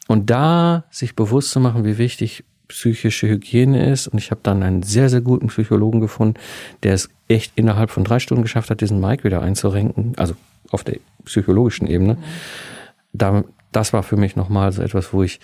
[0.07, 4.07] Und da sich bewusst zu machen, wie wichtig psychische Hygiene ist.
[4.09, 6.35] Und ich habe dann einen sehr, sehr guten Psychologen gefunden,
[6.83, 10.35] der es echt innerhalb von drei Stunden geschafft hat, diesen Mike wieder einzurenken, also
[10.71, 12.19] auf der psychologischen Ebene.
[13.13, 15.41] Da, das war für mich nochmal so etwas, wo ich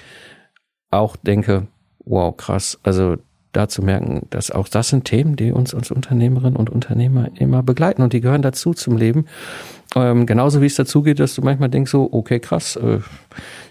[0.91, 1.67] auch denke,
[2.05, 3.17] wow, krass, also
[3.57, 7.63] da zu merken, dass auch das sind Themen, die uns als Unternehmerinnen und Unternehmer immer
[7.63, 9.27] begleiten und die gehören dazu zum Leben.
[9.97, 12.99] Ähm, genauso wie es dazu geht, dass du manchmal denkst so, okay, krass, äh,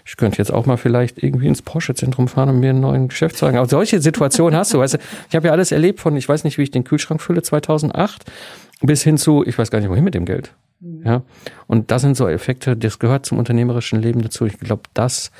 [0.06, 3.58] ich könnte jetzt auch mal vielleicht irgendwie ins Porsche-Zentrum fahren und mir einen neuen Geschäftswagen.
[3.58, 6.44] Aber solche Situationen hast du, weißt du, ich habe ja alles erlebt von, ich weiß
[6.44, 8.24] nicht, wie ich den Kühlschrank fülle, 2008,
[8.80, 10.52] bis hin zu, ich weiß gar nicht, wohin mit dem Geld.
[10.80, 11.02] Mhm.
[11.04, 11.22] Ja,
[11.66, 14.46] und das sind so Effekte, das gehört zum unternehmerischen Leben dazu.
[14.46, 15.30] Ich glaube, das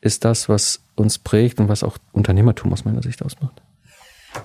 [0.00, 3.62] ist das, was uns prägt und was auch Unternehmertum aus meiner Sicht ausmacht.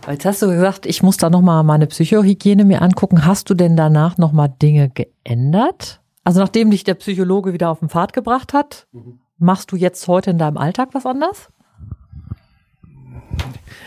[0.08, 3.25] Jetzt hast du gesagt, ich muss da nochmal meine Psychohygiene mir angucken.
[3.25, 6.01] Hast du denn danach nochmal Dinge geändert?
[6.23, 9.19] Also nachdem dich der Psychologe wieder auf den Pfad gebracht hat, mhm.
[9.38, 11.49] machst du jetzt heute in deinem Alltag was anders?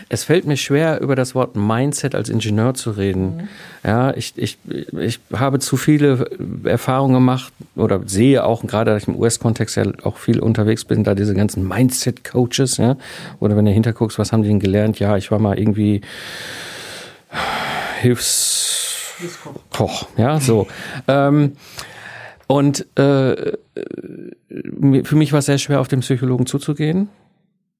[0.09, 3.37] Es fällt mir schwer, über das Wort Mindset als Ingenieur zu reden.
[3.37, 3.47] Mhm.
[3.83, 4.57] Ja, ich, ich,
[4.99, 6.29] ich habe zu viele
[6.63, 11.03] Erfahrungen gemacht oder sehe auch, gerade da ich im US-Kontext ja auch viel unterwegs bin,
[11.03, 12.97] da diese ganzen Mindset-Coaches, ja,
[13.39, 14.99] oder wenn du hinterguckst, was haben die denn gelernt?
[14.99, 16.01] Ja, ich war mal irgendwie
[18.01, 20.67] Hilfskoch, ja, so.
[21.07, 21.53] ähm,
[22.47, 23.53] und äh,
[25.03, 27.09] für mich war es sehr schwer, auf den Psychologen zuzugehen.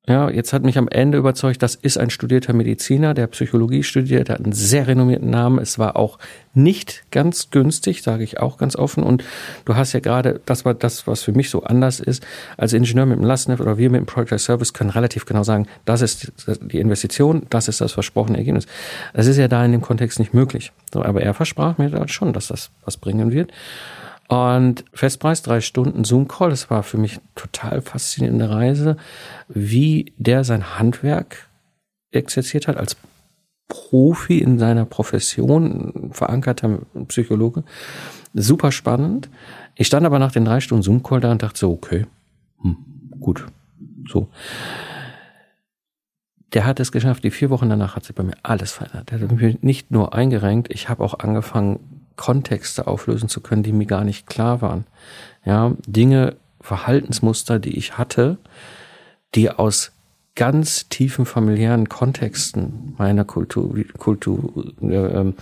[0.07, 4.27] Ja, jetzt hat mich am Ende überzeugt, das ist ein studierter Mediziner, der Psychologie studiert,
[4.27, 5.57] der hat einen sehr renommierten Namen.
[5.57, 6.19] Es war auch
[6.53, 9.03] nicht ganz günstig, sage ich auch ganz offen.
[9.03, 9.23] Und
[9.65, 12.25] du hast ja gerade, das war das, was für mich so anders ist.
[12.55, 15.67] Als Ingenieur mit dem Lastnet oder wir mit dem Project Service können relativ genau sagen,
[15.85, 18.67] das ist die Investition, das ist das versprochene Ergebnis.
[19.13, 20.71] Das ist ja da in dem Kontext nicht möglich.
[20.93, 23.51] Aber er versprach mir da schon, dass das was bringen wird.
[24.27, 26.49] Und Festpreis, drei Stunden Zoom-Call.
[26.49, 28.97] Das war für mich total faszinierende Reise,
[29.47, 31.47] wie der sein Handwerk
[32.11, 32.97] exerziert hat als
[33.67, 37.63] Profi in seiner Profession, verankerter Psychologe.
[38.33, 39.29] Super spannend.
[39.75, 42.05] Ich stand aber nach den drei Stunden Zoom-Call da und dachte so, okay,
[42.61, 42.77] hm,
[43.19, 43.45] gut,
[44.07, 44.29] so.
[46.53, 47.23] Der hat es geschafft.
[47.23, 49.11] Die vier Wochen danach hat sich bei mir alles verändert.
[49.11, 53.71] Der hat mich nicht nur eingerenkt, ich habe auch angefangen, Kontexte auflösen zu können, die
[53.71, 54.85] mir gar nicht klar waren.
[55.45, 58.37] Ja, Dinge, Verhaltensmuster, die ich hatte,
[59.35, 59.91] die aus
[60.35, 65.33] ganz tiefen familiären Kontexten meiner Kultur, Kultur äh,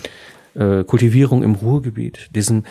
[0.59, 2.65] äh, Kultivierung im Ruhrgebiet, diesen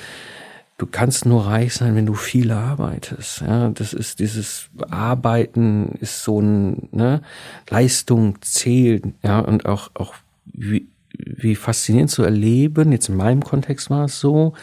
[0.79, 3.43] du kannst nur reich sein, wenn du viel arbeitest.
[3.43, 7.23] Ja, das ist dieses Arbeiten ist so ein ne,
[7.71, 12.93] Leistung zählt, ja und auch auch wie, wie faszinierend zu erleben.
[12.93, 14.55] Jetzt in meinem Kontext war es so.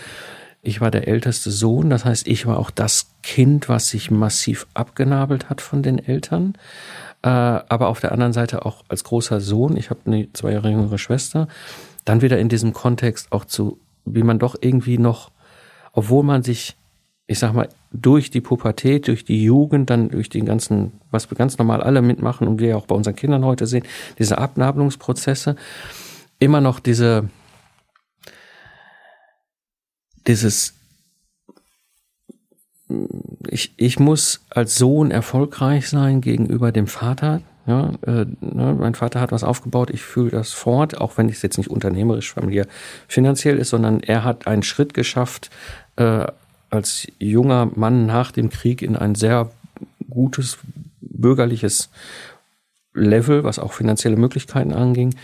[0.61, 4.67] Ich war der älteste Sohn, das heißt, ich war auch das Kind, was sich massiv
[4.73, 6.55] abgenabelt hat von den Eltern.
[7.21, 10.69] Äh, aber auf der anderen Seite auch als großer Sohn, ich habe eine zwei Jahre
[10.69, 11.47] jüngere Schwester,
[12.03, 15.31] dann wieder in diesem Kontext auch zu, wie man doch irgendwie noch,
[15.93, 16.75] obwohl man sich,
[17.27, 21.37] ich sag mal, durch die Pubertät, durch die Jugend, dann durch den ganzen, was wir
[21.37, 23.83] ganz normal alle mitmachen und wir ja auch bei unseren Kindern heute sehen,
[24.17, 25.55] diese Abnabelungsprozesse,
[26.39, 27.29] immer noch diese,
[30.27, 30.73] dieses,
[33.47, 37.41] ich, ich muss als Sohn erfolgreich sein gegenüber dem Vater.
[37.67, 41.43] Ja, äh, ne, mein Vater hat was aufgebaut, ich fühle das fort, auch wenn es
[41.43, 42.65] jetzt nicht unternehmerisch, familiär,
[43.07, 45.51] finanziell ist, sondern er hat einen Schritt geschafft,
[45.97, 46.25] äh,
[46.71, 49.51] als junger Mann nach dem Krieg in ein sehr
[50.09, 50.57] gutes
[51.01, 51.89] bürgerliches
[52.93, 55.15] Level, was auch finanzielle Möglichkeiten anging.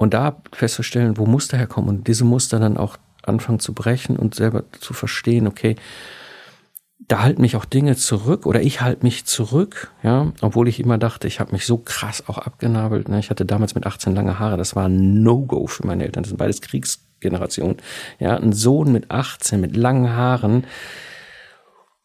[0.00, 4.34] Und da festzustellen, wo Muster herkommen und diese Muster dann auch anfangen zu brechen und
[4.34, 5.76] selber zu verstehen, okay,
[7.06, 10.96] da halten mich auch Dinge zurück oder ich halte mich zurück, ja, obwohl ich immer
[10.96, 13.10] dachte, ich habe mich so krass auch abgenabelt.
[13.10, 13.18] Ne?
[13.18, 16.22] Ich hatte damals mit 18 lange Haare, das war ein No-Go für meine Eltern.
[16.22, 17.76] Das sind beides Kriegsgenerationen.
[18.18, 20.64] Ja, ein Sohn mit 18 mit langen Haaren.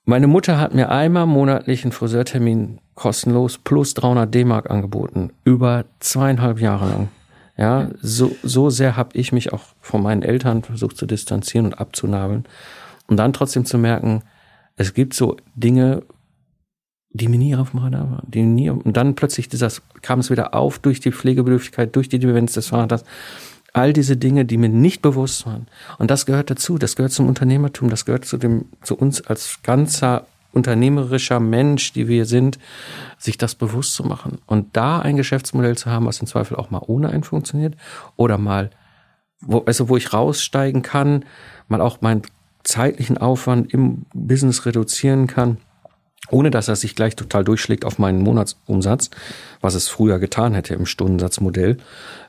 [0.04, 6.60] Meine Mutter hat mir einmal monatlich einen Friseurtermin kostenlos plus 300 D-Mark angeboten, über zweieinhalb
[6.60, 7.10] Jahre lang.
[7.58, 11.80] Ja, so, so sehr habe ich mich auch von meinen Eltern versucht zu distanzieren und
[11.80, 12.46] abzunabeln.
[13.08, 14.24] Und dann trotzdem zu merken,
[14.76, 16.04] es gibt so Dinge,
[17.12, 18.30] die mir nie auf dem Radar waren.
[18.30, 22.20] Die nie, und dann plötzlich dieses, kam es wieder auf durch die Pflegebedürftigkeit, durch die
[22.20, 23.06] Demenz des Vaters.
[23.72, 25.68] All diese Dinge, die mir nicht bewusst waren.
[25.98, 26.78] Und das gehört dazu.
[26.78, 27.89] Das gehört zum Unternehmertum.
[27.89, 32.58] Das gehört zu dem, zu uns als ganzer unternehmerischer Mensch, die wir sind,
[33.18, 36.72] sich das bewusst zu machen und da ein Geschäftsmodell zu haben, was im Zweifel auch
[36.72, 37.76] mal ohne einen funktioniert
[38.15, 38.70] oder mal,
[39.41, 41.26] wo, also wo ich raussteigen kann,
[41.68, 42.22] mal auch meinen
[42.63, 45.58] zeitlichen Aufwand im Business reduzieren kann,
[46.32, 49.12] ohne dass er sich gleich total durchschlägt auf meinen Monatsumsatz,
[49.62, 51.78] was es früher getan hätte im Stundensatzmodell,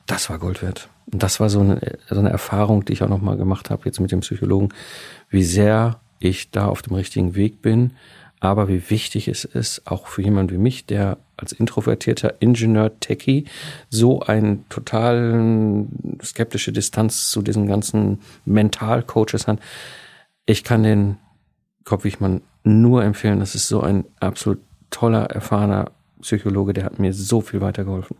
[0.06, 0.88] das war Gold wert.
[1.10, 4.00] Und das war so eine, so eine Erfahrung, die ich auch nochmal gemacht habe jetzt
[4.00, 4.70] mit dem Psychologen,
[5.30, 7.92] wie sehr ich da auf dem richtigen Weg bin,
[8.40, 13.44] aber wie wichtig es ist, auch für jemanden wie mich, der als introvertierter Ingenieur, Techie,
[13.90, 15.86] so eine total
[16.22, 19.58] skeptische Distanz zu diesen ganzen Mentalcoaches hat.
[20.44, 21.16] Ich kann den
[21.84, 23.40] Kopf Wichmann nur empfehlen.
[23.40, 24.60] Das ist so ein absolut
[24.90, 25.90] toller, erfahrener
[26.20, 28.16] Psychologe, der hat mir so viel weitergeholfen.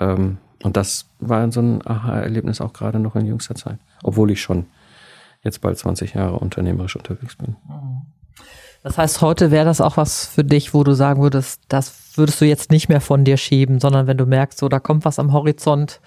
[0.00, 4.40] Ähm, und das war so ein Aha-Erlebnis auch gerade noch in jüngster Zeit, obwohl ich
[4.40, 4.66] schon
[5.42, 7.56] jetzt bald 20 Jahre unternehmerisch unterwegs bin.
[7.68, 8.02] Mhm.
[8.82, 12.40] Das heißt, heute wäre das auch was für dich, wo du sagen würdest, das würdest
[12.40, 15.18] du jetzt nicht mehr von dir schieben, sondern wenn du merkst, so da kommt was
[15.18, 16.00] am Horizont,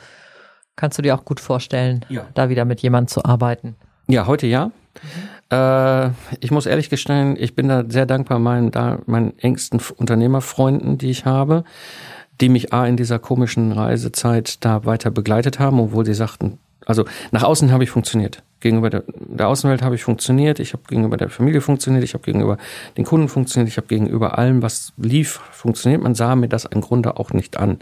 [0.77, 2.25] kannst du dir auch gut vorstellen, ja.
[2.33, 3.75] da wieder mit jemandem zu arbeiten.
[4.07, 4.67] Ja, heute ja.
[4.67, 5.57] Mhm.
[5.57, 6.09] Äh,
[6.39, 11.09] ich muss ehrlich gestehen, ich bin da sehr dankbar meinen, da, meinen engsten Unternehmerfreunden, die
[11.09, 11.63] ich habe,
[12.39, 17.05] die mich A in dieser komischen Reisezeit da weiter begleitet haben, obwohl sie sagten, also
[17.31, 18.43] nach außen habe ich funktioniert.
[18.59, 22.23] Gegenüber der, der Außenwelt habe ich funktioniert, ich habe gegenüber der Familie funktioniert, ich habe
[22.23, 22.57] gegenüber
[22.97, 26.01] den Kunden funktioniert, ich habe gegenüber allem, was lief, funktioniert.
[26.01, 27.79] Man sah mir das im Grunde auch nicht an.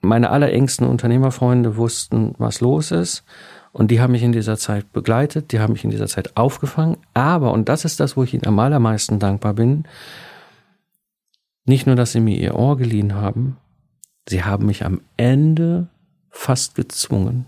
[0.00, 3.24] Meine allerengsten Unternehmerfreunde wussten, was los ist.
[3.72, 6.98] Und die haben mich in dieser Zeit begleitet, die haben mich in dieser Zeit aufgefangen.
[7.14, 9.84] Aber, und das ist das, wo ich ihnen am allermeisten dankbar bin,
[11.64, 13.56] nicht nur, dass sie mir ihr Ohr geliehen haben,
[14.28, 15.88] sie haben mich am Ende
[16.32, 17.46] fast gezwungen.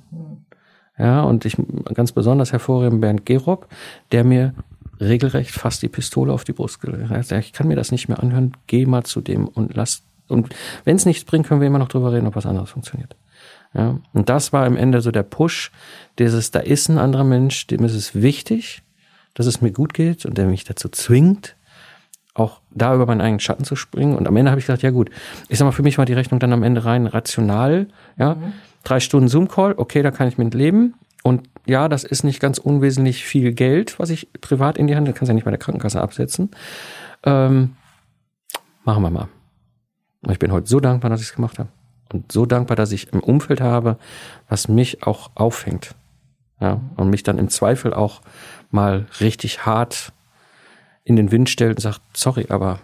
[0.96, 1.56] Ja, und ich
[1.94, 3.68] ganz besonders hervorheben Bernd Gerob,
[4.12, 4.54] der mir
[5.00, 7.32] regelrecht fast die Pistole auf die Brust gelegt hat.
[7.32, 10.54] Ich kann mir das nicht mehr anhören, geh mal zu dem und lass, und
[10.84, 13.16] wenn es nichts bringt, können wir immer noch drüber reden, ob was anderes funktioniert.
[13.74, 15.72] Ja, und das war am Ende so der Push,
[16.20, 18.82] dieses, da ist ein anderer Mensch, dem ist es wichtig,
[19.34, 21.56] dass es mir gut geht und der mich dazu zwingt,
[22.74, 24.16] da über meinen eigenen Schatten zu springen.
[24.16, 25.10] Und am Ende habe ich gesagt, ja gut,
[25.48, 28.34] ich sag mal, für mich war die Rechnung dann am Ende rein rational, ja.
[28.34, 28.52] Mhm.
[28.82, 30.94] Drei Stunden Zoom-Call, okay, da kann ich mit leben.
[31.22, 35.08] Und ja, das ist nicht ganz unwesentlich viel Geld, was ich privat in die Hand,
[35.08, 36.50] das kannst ja nicht bei der Krankenkasse absetzen.
[37.22, 37.76] Ähm,
[38.84, 39.28] machen wir mal.
[40.20, 41.70] Und ich bin heute so dankbar, dass ich es gemacht habe.
[42.12, 43.96] Und so dankbar, dass ich im Umfeld habe,
[44.48, 45.94] was mich auch auffängt.
[46.60, 48.20] Ja, und mich dann im Zweifel auch
[48.70, 50.12] mal richtig hart
[51.04, 52.80] in den Wind stellt und sagt, sorry, aber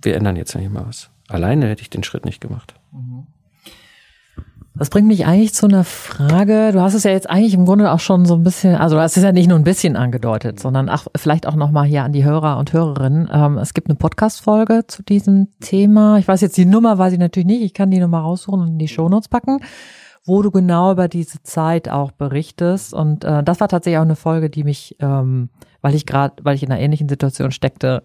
[0.00, 1.10] wir ändern jetzt nicht mal was.
[1.28, 2.74] Alleine hätte ich den Schritt nicht gemacht.
[4.78, 6.70] Das bringt mich eigentlich zu einer Frage.
[6.72, 9.02] Du hast es ja jetzt eigentlich im Grunde auch schon so ein bisschen, also du
[9.02, 12.12] hast es ja nicht nur ein bisschen angedeutet, sondern auch, vielleicht auch nochmal hier an
[12.12, 13.28] die Hörer und Hörerinnen.
[13.32, 16.18] Ähm, es gibt eine Podcast-Folge zu diesem Thema.
[16.18, 17.62] Ich weiß jetzt die Nummer, weiß ich natürlich nicht.
[17.62, 19.58] Ich kann die Nummer raussuchen und in die Shownotes packen,
[20.24, 22.94] wo du genau über diese Zeit auch berichtest.
[22.94, 25.48] Und äh, das war tatsächlich auch eine Folge, die mich, ähm,
[25.80, 28.02] weil ich gerade, weil ich in einer ähnlichen Situation steckte,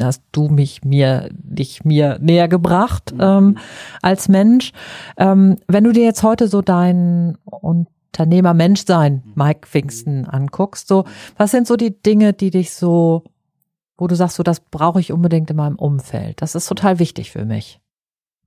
[0.00, 3.20] hast du mich mir dich mir näher gebracht mhm.
[3.20, 3.58] ähm,
[4.02, 4.72] als Mensch.
[5.16, 9.32] Ähm, wenn du dir jetzt heute so dein Unternehmer Menschsein, mhm.
[9.34, 11.04] Mike Pfingsten, anguckst, so
[11.36, 13.24] was sind so die Dinge, die dich so,
[13.98, 16.42] wo du sagst, so das brauche ich unbedingt in meinem Umfeld.
[16.42, 17.80] Das ist total wichtig für mich.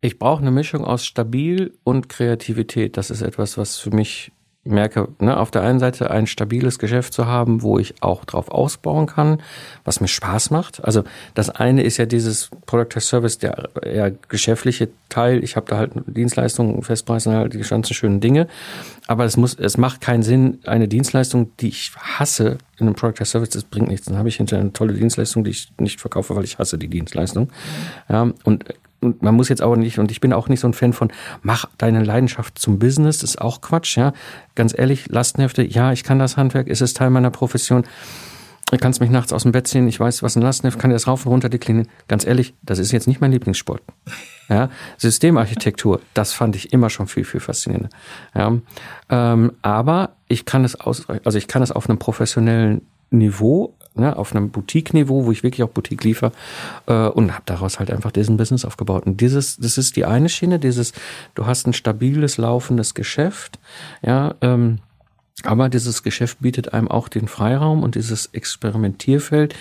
[0.02, 2.96] Ich brauche eine Mischung aus stabil und Kreativität.
[2.96, 4.32] Das ist etwas, was für mich
[4.66, 8.50] merke, ne, auf der einen Seite ein stabiles Geschäft zu haben, wo ich auch drauf
[8.50, 9.42] ausbauen kann,
[9.86, 10.84] was mir Spaß macht.
[10.84, 11.04] Also
[11.34, 15.44] das eine ist ja dieses Product as Service, der eher geschäftliche Teil.
[15.44, 18.48] Ich habe da halt Dienstleistungen, Festpreise, halt die ganzen schönen Dinge.
[19.08, 23.22] Aber es muss, es macht keinen Sinn, eine Dienstleistung, die ich hasse, in einem Product
[23.22, 24.08] as Service, das bringt nichts.
[24.08, 26.88] Dann habe ich hinterher eine tolle Dienstleistung, die ich nicht verkaufe, weil ich hasse die
[26.88, 27.50] Dienstleistung.
[28.10, 28.66] Ja, und
[29.02, 31.12] und man muss jetzt auch nicht, und ich bin auch nicht so ein Fan von,
[31.42, 34.14] mach deine Leidenschaft zum Business, das ist auch Quatsch, ja.
[34.56, 37.84] Ganz ehrlich, Lastenhefte, ja, ich kann das Handwerk, ist es Teil meiner Profession.
[38.72, 41.08] Du kannst mich nachts aus dem Bett ziehen, ich weiß, was ein Lastenheft, kann das
[41.08, 41.88] rauf und runter deklinieren.
[42.08, 43.82] Ganz ehrlich, das ist jetzt nicht mein Lieblingssport.
[44.48, 47.90] Ja, Systemarchitektur, das fand ich immer schon viel, viel faszinierender.
[48.36, 48.58] Ja,
[49.10, 52.82] ähm, aber ich kann es aus, also ich kann es auf einem professionellen
[53.12, 56.32] Niveau ne, auf einem Boutique-Niveau, wo ich wirklich auch Boutique liefere
[56.88, 59.06] äh, und habe daraus halt einfach diesen Business aufgebaut.
[59.06, 60.94] Und dieses, das ist die eine Schiene, dieses,
[61.36, 63.60] du hast ein stabiles, laufendes Geschäft,
[64.02, 64.80] ja, ähm,
[65.44, 69.56] aber dieses Geschäft bietet einem auch den Freiraum und dieses Experimentierfeld,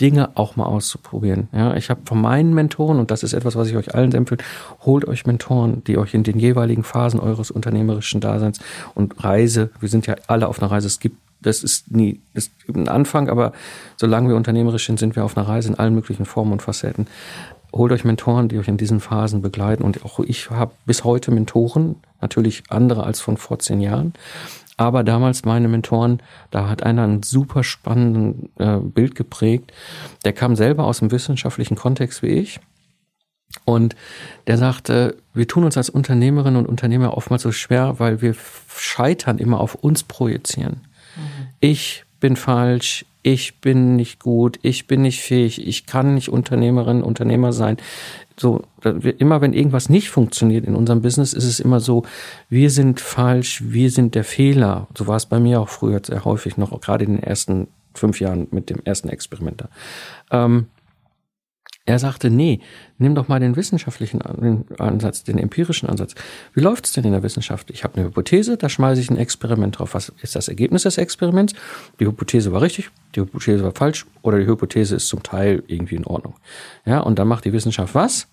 [0.00, 1.48] Dinge auch mal auszuprobieren.
[1.52, 4.42] Ja, ich habe von meinen Mentoren, und das ist etwas, was ich euch allen empfehle,
[4.80, 8.60] holt euch Mentoren, die euch in den jeweiligen Phasen eures unternehmerischen Daseins
[8.94, 12.52] und Reise, wir sind ja alle auf einer Reise, es gibt das ist nie ist
[12.68, 13.52] ein Anfang, aber
[13.96, 17.06] solange wir unternehmerisch sind, sind wir auf einer Reise in allen möglichen Formen und Facetten.
[17.72, 19.84] Holt euch Mentoren, die euch in diesen Phasen begleiten.
[19.84, 24.12] Und auch ich habe bis heute Mentoren, natürlich andere als von vor zehn Jahren.
[24.76, 26.20] Aber damals meine Mentoren,
[26.50, 29.72] da hat einer ein super spannendes äh, Bild geprägt.
[30.24, 32.60] Der kam selber aus dem wissenschaftlichen Kontext wie ich.
[33.64, 33.94] Und
[34.46, 38.34] der sagte, wir tun uns als Unternehmerinnen und Unternehmer oftmals so schwer, weil wir
[38.74, 40.80] scheitern immer auf uns projizieren
[41.60, 47.02] ich bin falsch, ich bin nicht gut, ich bin nicht fähig, ich kann nicht Unternehmerin,
[47.02, 47.76] Unternehmer sein.
[48.38, 48.62] So,
[49.18, 52.04] immer wenn irgendwas nicht funktioniert in unserem Business, ist es immer so,
[52.48, 54.86] wir sind falsch, wir sind der Fehler.
[54.96, 58.20] So war es bei mir auch früher sehr häufig noch, gerade in den ersten fünf
[58.20, 59.64] Jahren mit dem ersten Experiment.
[60.30, 60.68] Ähm,
[61.90, 62.60] er sagte, nee,
[62.98, 64.22] nimm doch mal den wissenschaftlichen
[64.78, 66.14] Ansatz, den empirischen Ansatz.
[66.54, 67.70] Wie läuft es denn in der Wissenschaft?
[67.70, 69.94] Ich habe eine Hypothese, da schmeiße ich ein Experiment drauf.
[69.94, 71.54] Was ist das Ergebnis des Experiments?
[71.98, 75.96] Die Hypothese war richtig, die Hypothese war falsch oder die Hypothese ist zum Teil irgendwie
[75.96, 76.34] in Ordnung.
[76.86, 78.28] Ja, und dann macht die Wissenschaft was?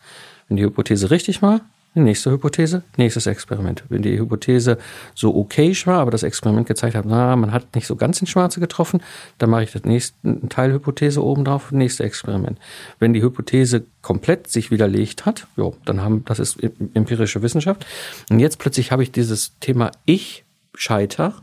[0.47, 1.61] Wenn die Hypothese richtig war,
[2.03, 3.83] nächste Hypothese, nächstes Experiment.
[3.89, 4.77] Wenn die Hypothese
[5.15, 8.29] so okay war, aber das Experiment gezeigt hat, na, man hat nicht so ganz ins
[8.29, 9.01] Schwarze getroffen,
[9.37, 10.15] dann mache ich das nächste
[10.49, 12.59] Teilhypothese oben drauf, nächste Experiment.
[12.99, 16.57] Wenn die Hypothese komplett sich widerlegt hat, jo, dann haben, das ist
[16.93, 17.85] empirische Wissenschaft.
[18.29, 21.33] Und jetzt plötzlich habe ich dieses Thema Ich scheiter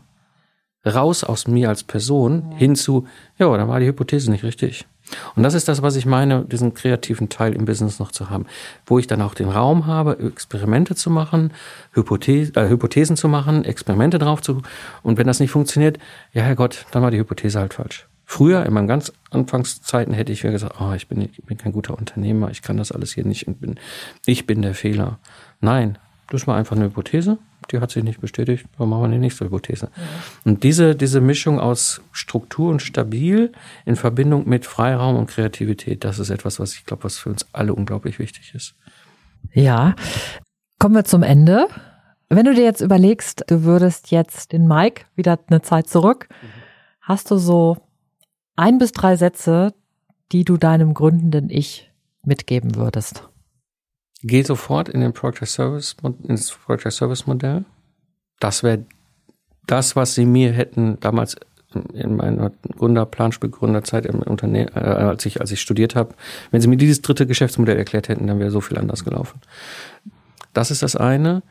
[0.85, 2.57] raus aus mir als Person ja.
[2.57, 4.85] hin zu, ja, dann war die Hypothese nicht richtig.
[5.35, 8.45] Und das ist das, was ich meine, diesen kreativen Teil im Business noch zu haben,
[8.85, 11.53] wo ich dann auch den Raum habe, Experimente zu machen,
[11.93, 14.61] Hypothese, äh, Hypothesen zu machen, Experimente drauf zu,
[15.03, 15.99] und wenn das nicht funktioniert,
[16.33, 18.07] ja Herrgott, dann war die Hypothese halt falsch.
[18.27, 21.71] Früher, in meinen ganz Anfangszeiten, hätte ich mir gesagt, oh, ich bin, ich bin kein
[21.71, 23.79] guter Unternehmer, ich kann das alles hier nicht und bin,
[24.25, 25.19] ich bin der Fehler.
[25.61, 25.99] Nein,
[26.29, 27.37] das war einfach eine Hypothese,
[27.71, 29.89] die hat sich nicht bestätigt, dann machen wir die nächste Hypothese.
[29.95, 30.03] Ja.
[30.43, 33.51] Und diese, diese Mischung aus Struktur und stabil
[33.85, 37.45] in Verbindung mit Freiraum und Kreativität, das ist etwas, was ich glaube, was für uns
[37.53, 38.75] alle unglaublich wichtig ist.
[39.53, 39.95] Ja,
[40.79, 41.67] kommen wir zum Ende.
[42.29, 46.27] Wenn du dir jetzt überlegst, du würdest jetzt den Mike wieder eine Zeit zurück,
[47.01, 47.77] hast du so
[48.55, 49.73] ein bis drei Sätze,
[50.31, 51.91] die du deinem gründenden Ich
[52.23, 53.29] mitgeben würdest?
[54.27, 57.63] Geh sofort in den Project Service, ins Project Service Modell.
[58.39, 58.83] Das wäre
[59.67, 61.35] das, was sie mir hätten damals
[61.93, 66.15] in meiner Gründer, Planspielgründerzeit im Unternehmen, äh, als ich, als ich studiert habe,
[66.49, 69.41] wenn sie mir dieses dritte Geschäftsmodell erklärt hätten, dann wäre so viel anders gelaufen.
[70.53, 71.43] Das ist das eine.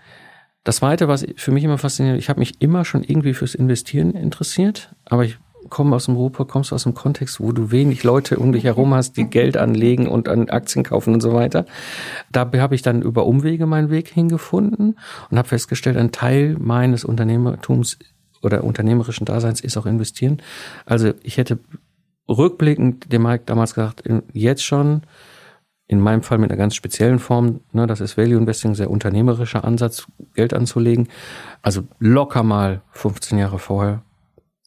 [0.65, 4.15] Das zweite, was für mich immer fasziniert, ich habe mich immer schon irgendwie fürs Investieren
[4.15, 8.39] interessiert, aber ich komme aus dem Ruhrpott, kommst aus einem Kontext, wo du wenig Leute
[8.39, 11.67] um dich herum hast, die Geld anlegen und an Aktien kaufen und so weiter.
[12.31, 14.99] Da habe ich dann über Umwege meinen Weg hingefunden
[15.31, 17.99] und habe festgestellt, ein Teil meines Unternehmertums
[18.43, 20.43] oder unternehmerischen Daseins ist auch investieren.
[20.87, 21.59] Also ich hätte
[22.29, 24.03] rückblickend dem Mike damals gesagt,
[24.33, 25.03] jetzt schon,
[25.87, 29.65] in meinem Fall mit einer ganz speziellen Form, ne, das ist Value Investing, sehr unternehmerischer
[29.65, 31.09] Ansatz, Geld anzulegen.
[31.61, 34.03] Also locker mal 15 Jahre vorher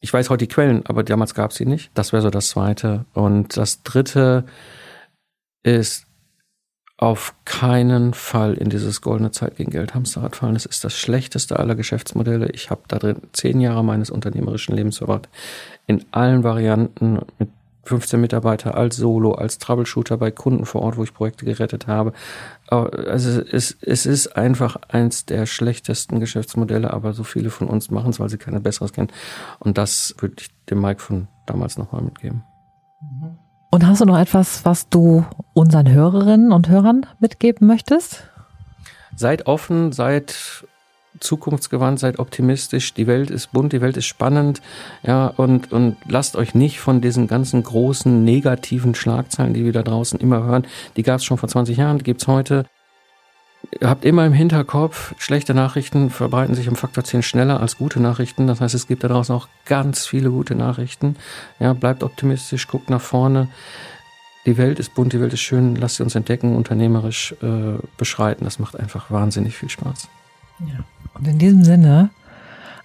[0.07, 1.91] ich weiß heute die Quellen, aber damals gab es sie nicht.
[1.93, 3.03] Das wäre so das Zweite.
[3.13, 4.45] Und das Dritte
[5.63, 6.05] ist
[6.95, 10.55] auf keinen Fall in dieses goldene Zeit gegen Geld Hamsterrad fallen.
[10.55, 12.47] Es ist das schlechteste aller Geschäftsmodelle.
[12.51, 15.27] Ich habe da drin zehn Jahre meines unternehmerischen Lebens verbracht.
[15.87, 17.49] In allen Varianten mit
[17.87, 22.13] 15 Mitarbeiter als Solo, als Troubleshooter bei Kunden vor Ort, wo ich Projekte gerettet habe.
[22.67, 28.09] Also es, es ist einfach eins der schlechtesten Geschäftsmodelle, aber so viele von uns machen
[28.09, 29.11] es, weil sie keine besseres kennen.
[29.59, 32.43] Und das würde ich dem Mike von damals nochmal mitgeben.
[33.71, 38.29] Und hast du noch etwas, was du unseren Hörerinnen und Hörern mitgeben möchtest?
[39.15, 40.65] Seid offen, seid
[41.19, 44.61] zukunftsgewandt, seid optimistisch, die Welt ist bunt, die Welt ist spannend,
[45.03, 49.83] ja, und, und lasst euch nicht von diesen ganzen großen negativen Schlagzeilen, die wir da
[49.83, 52.65] draußen immer hören, die gab es schon vor 20 Jahren, die gibt's heute.
[53.83, 58.47] Habt immer im Hinterkopf, schlechte Nachrichten verbreiten sich um Faktor 10 schneller als gute Nachrichten.
[58.47, 61.17] Das heißt, es gibt da draußen auch ganz viele gute Nachrichten.
[61.59, 63.49] Ja, bleibt optimistisch, guckt nach vorne.
[64.47, 65.75] Die Welt ist bunt, die Welt ist schön.
[65.75, 68.45] Lasst sie uns entdecken, unternehmerisch äh, beschreiten.
[68.45, 70.07] Das macht einfach wahnsinnig viel Spaß.
[70.61, 70.85] Ja.
[71.17, 72.09] Und in diesem Sinne,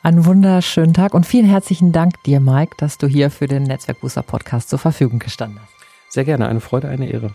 [0.03, 4.23] einen wunderschönen Tag und vielen herzlichen Dank dir, Mike, dass du hier für den Netzwerkbooster
[4.23, 5.73] Podcast zur Verfügung gestanden hast.
[6.13, 7.35] Sehr gerne, eine Freude, eine Ehre.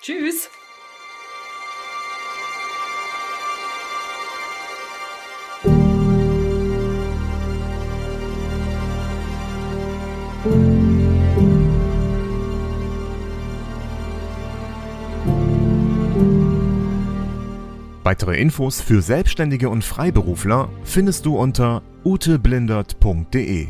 [0.00, 0.50] Tschüss.
[18.12, 23.68] Weitere Infos für Selbstständige und Freiberufler findest du unter uteblindert.de.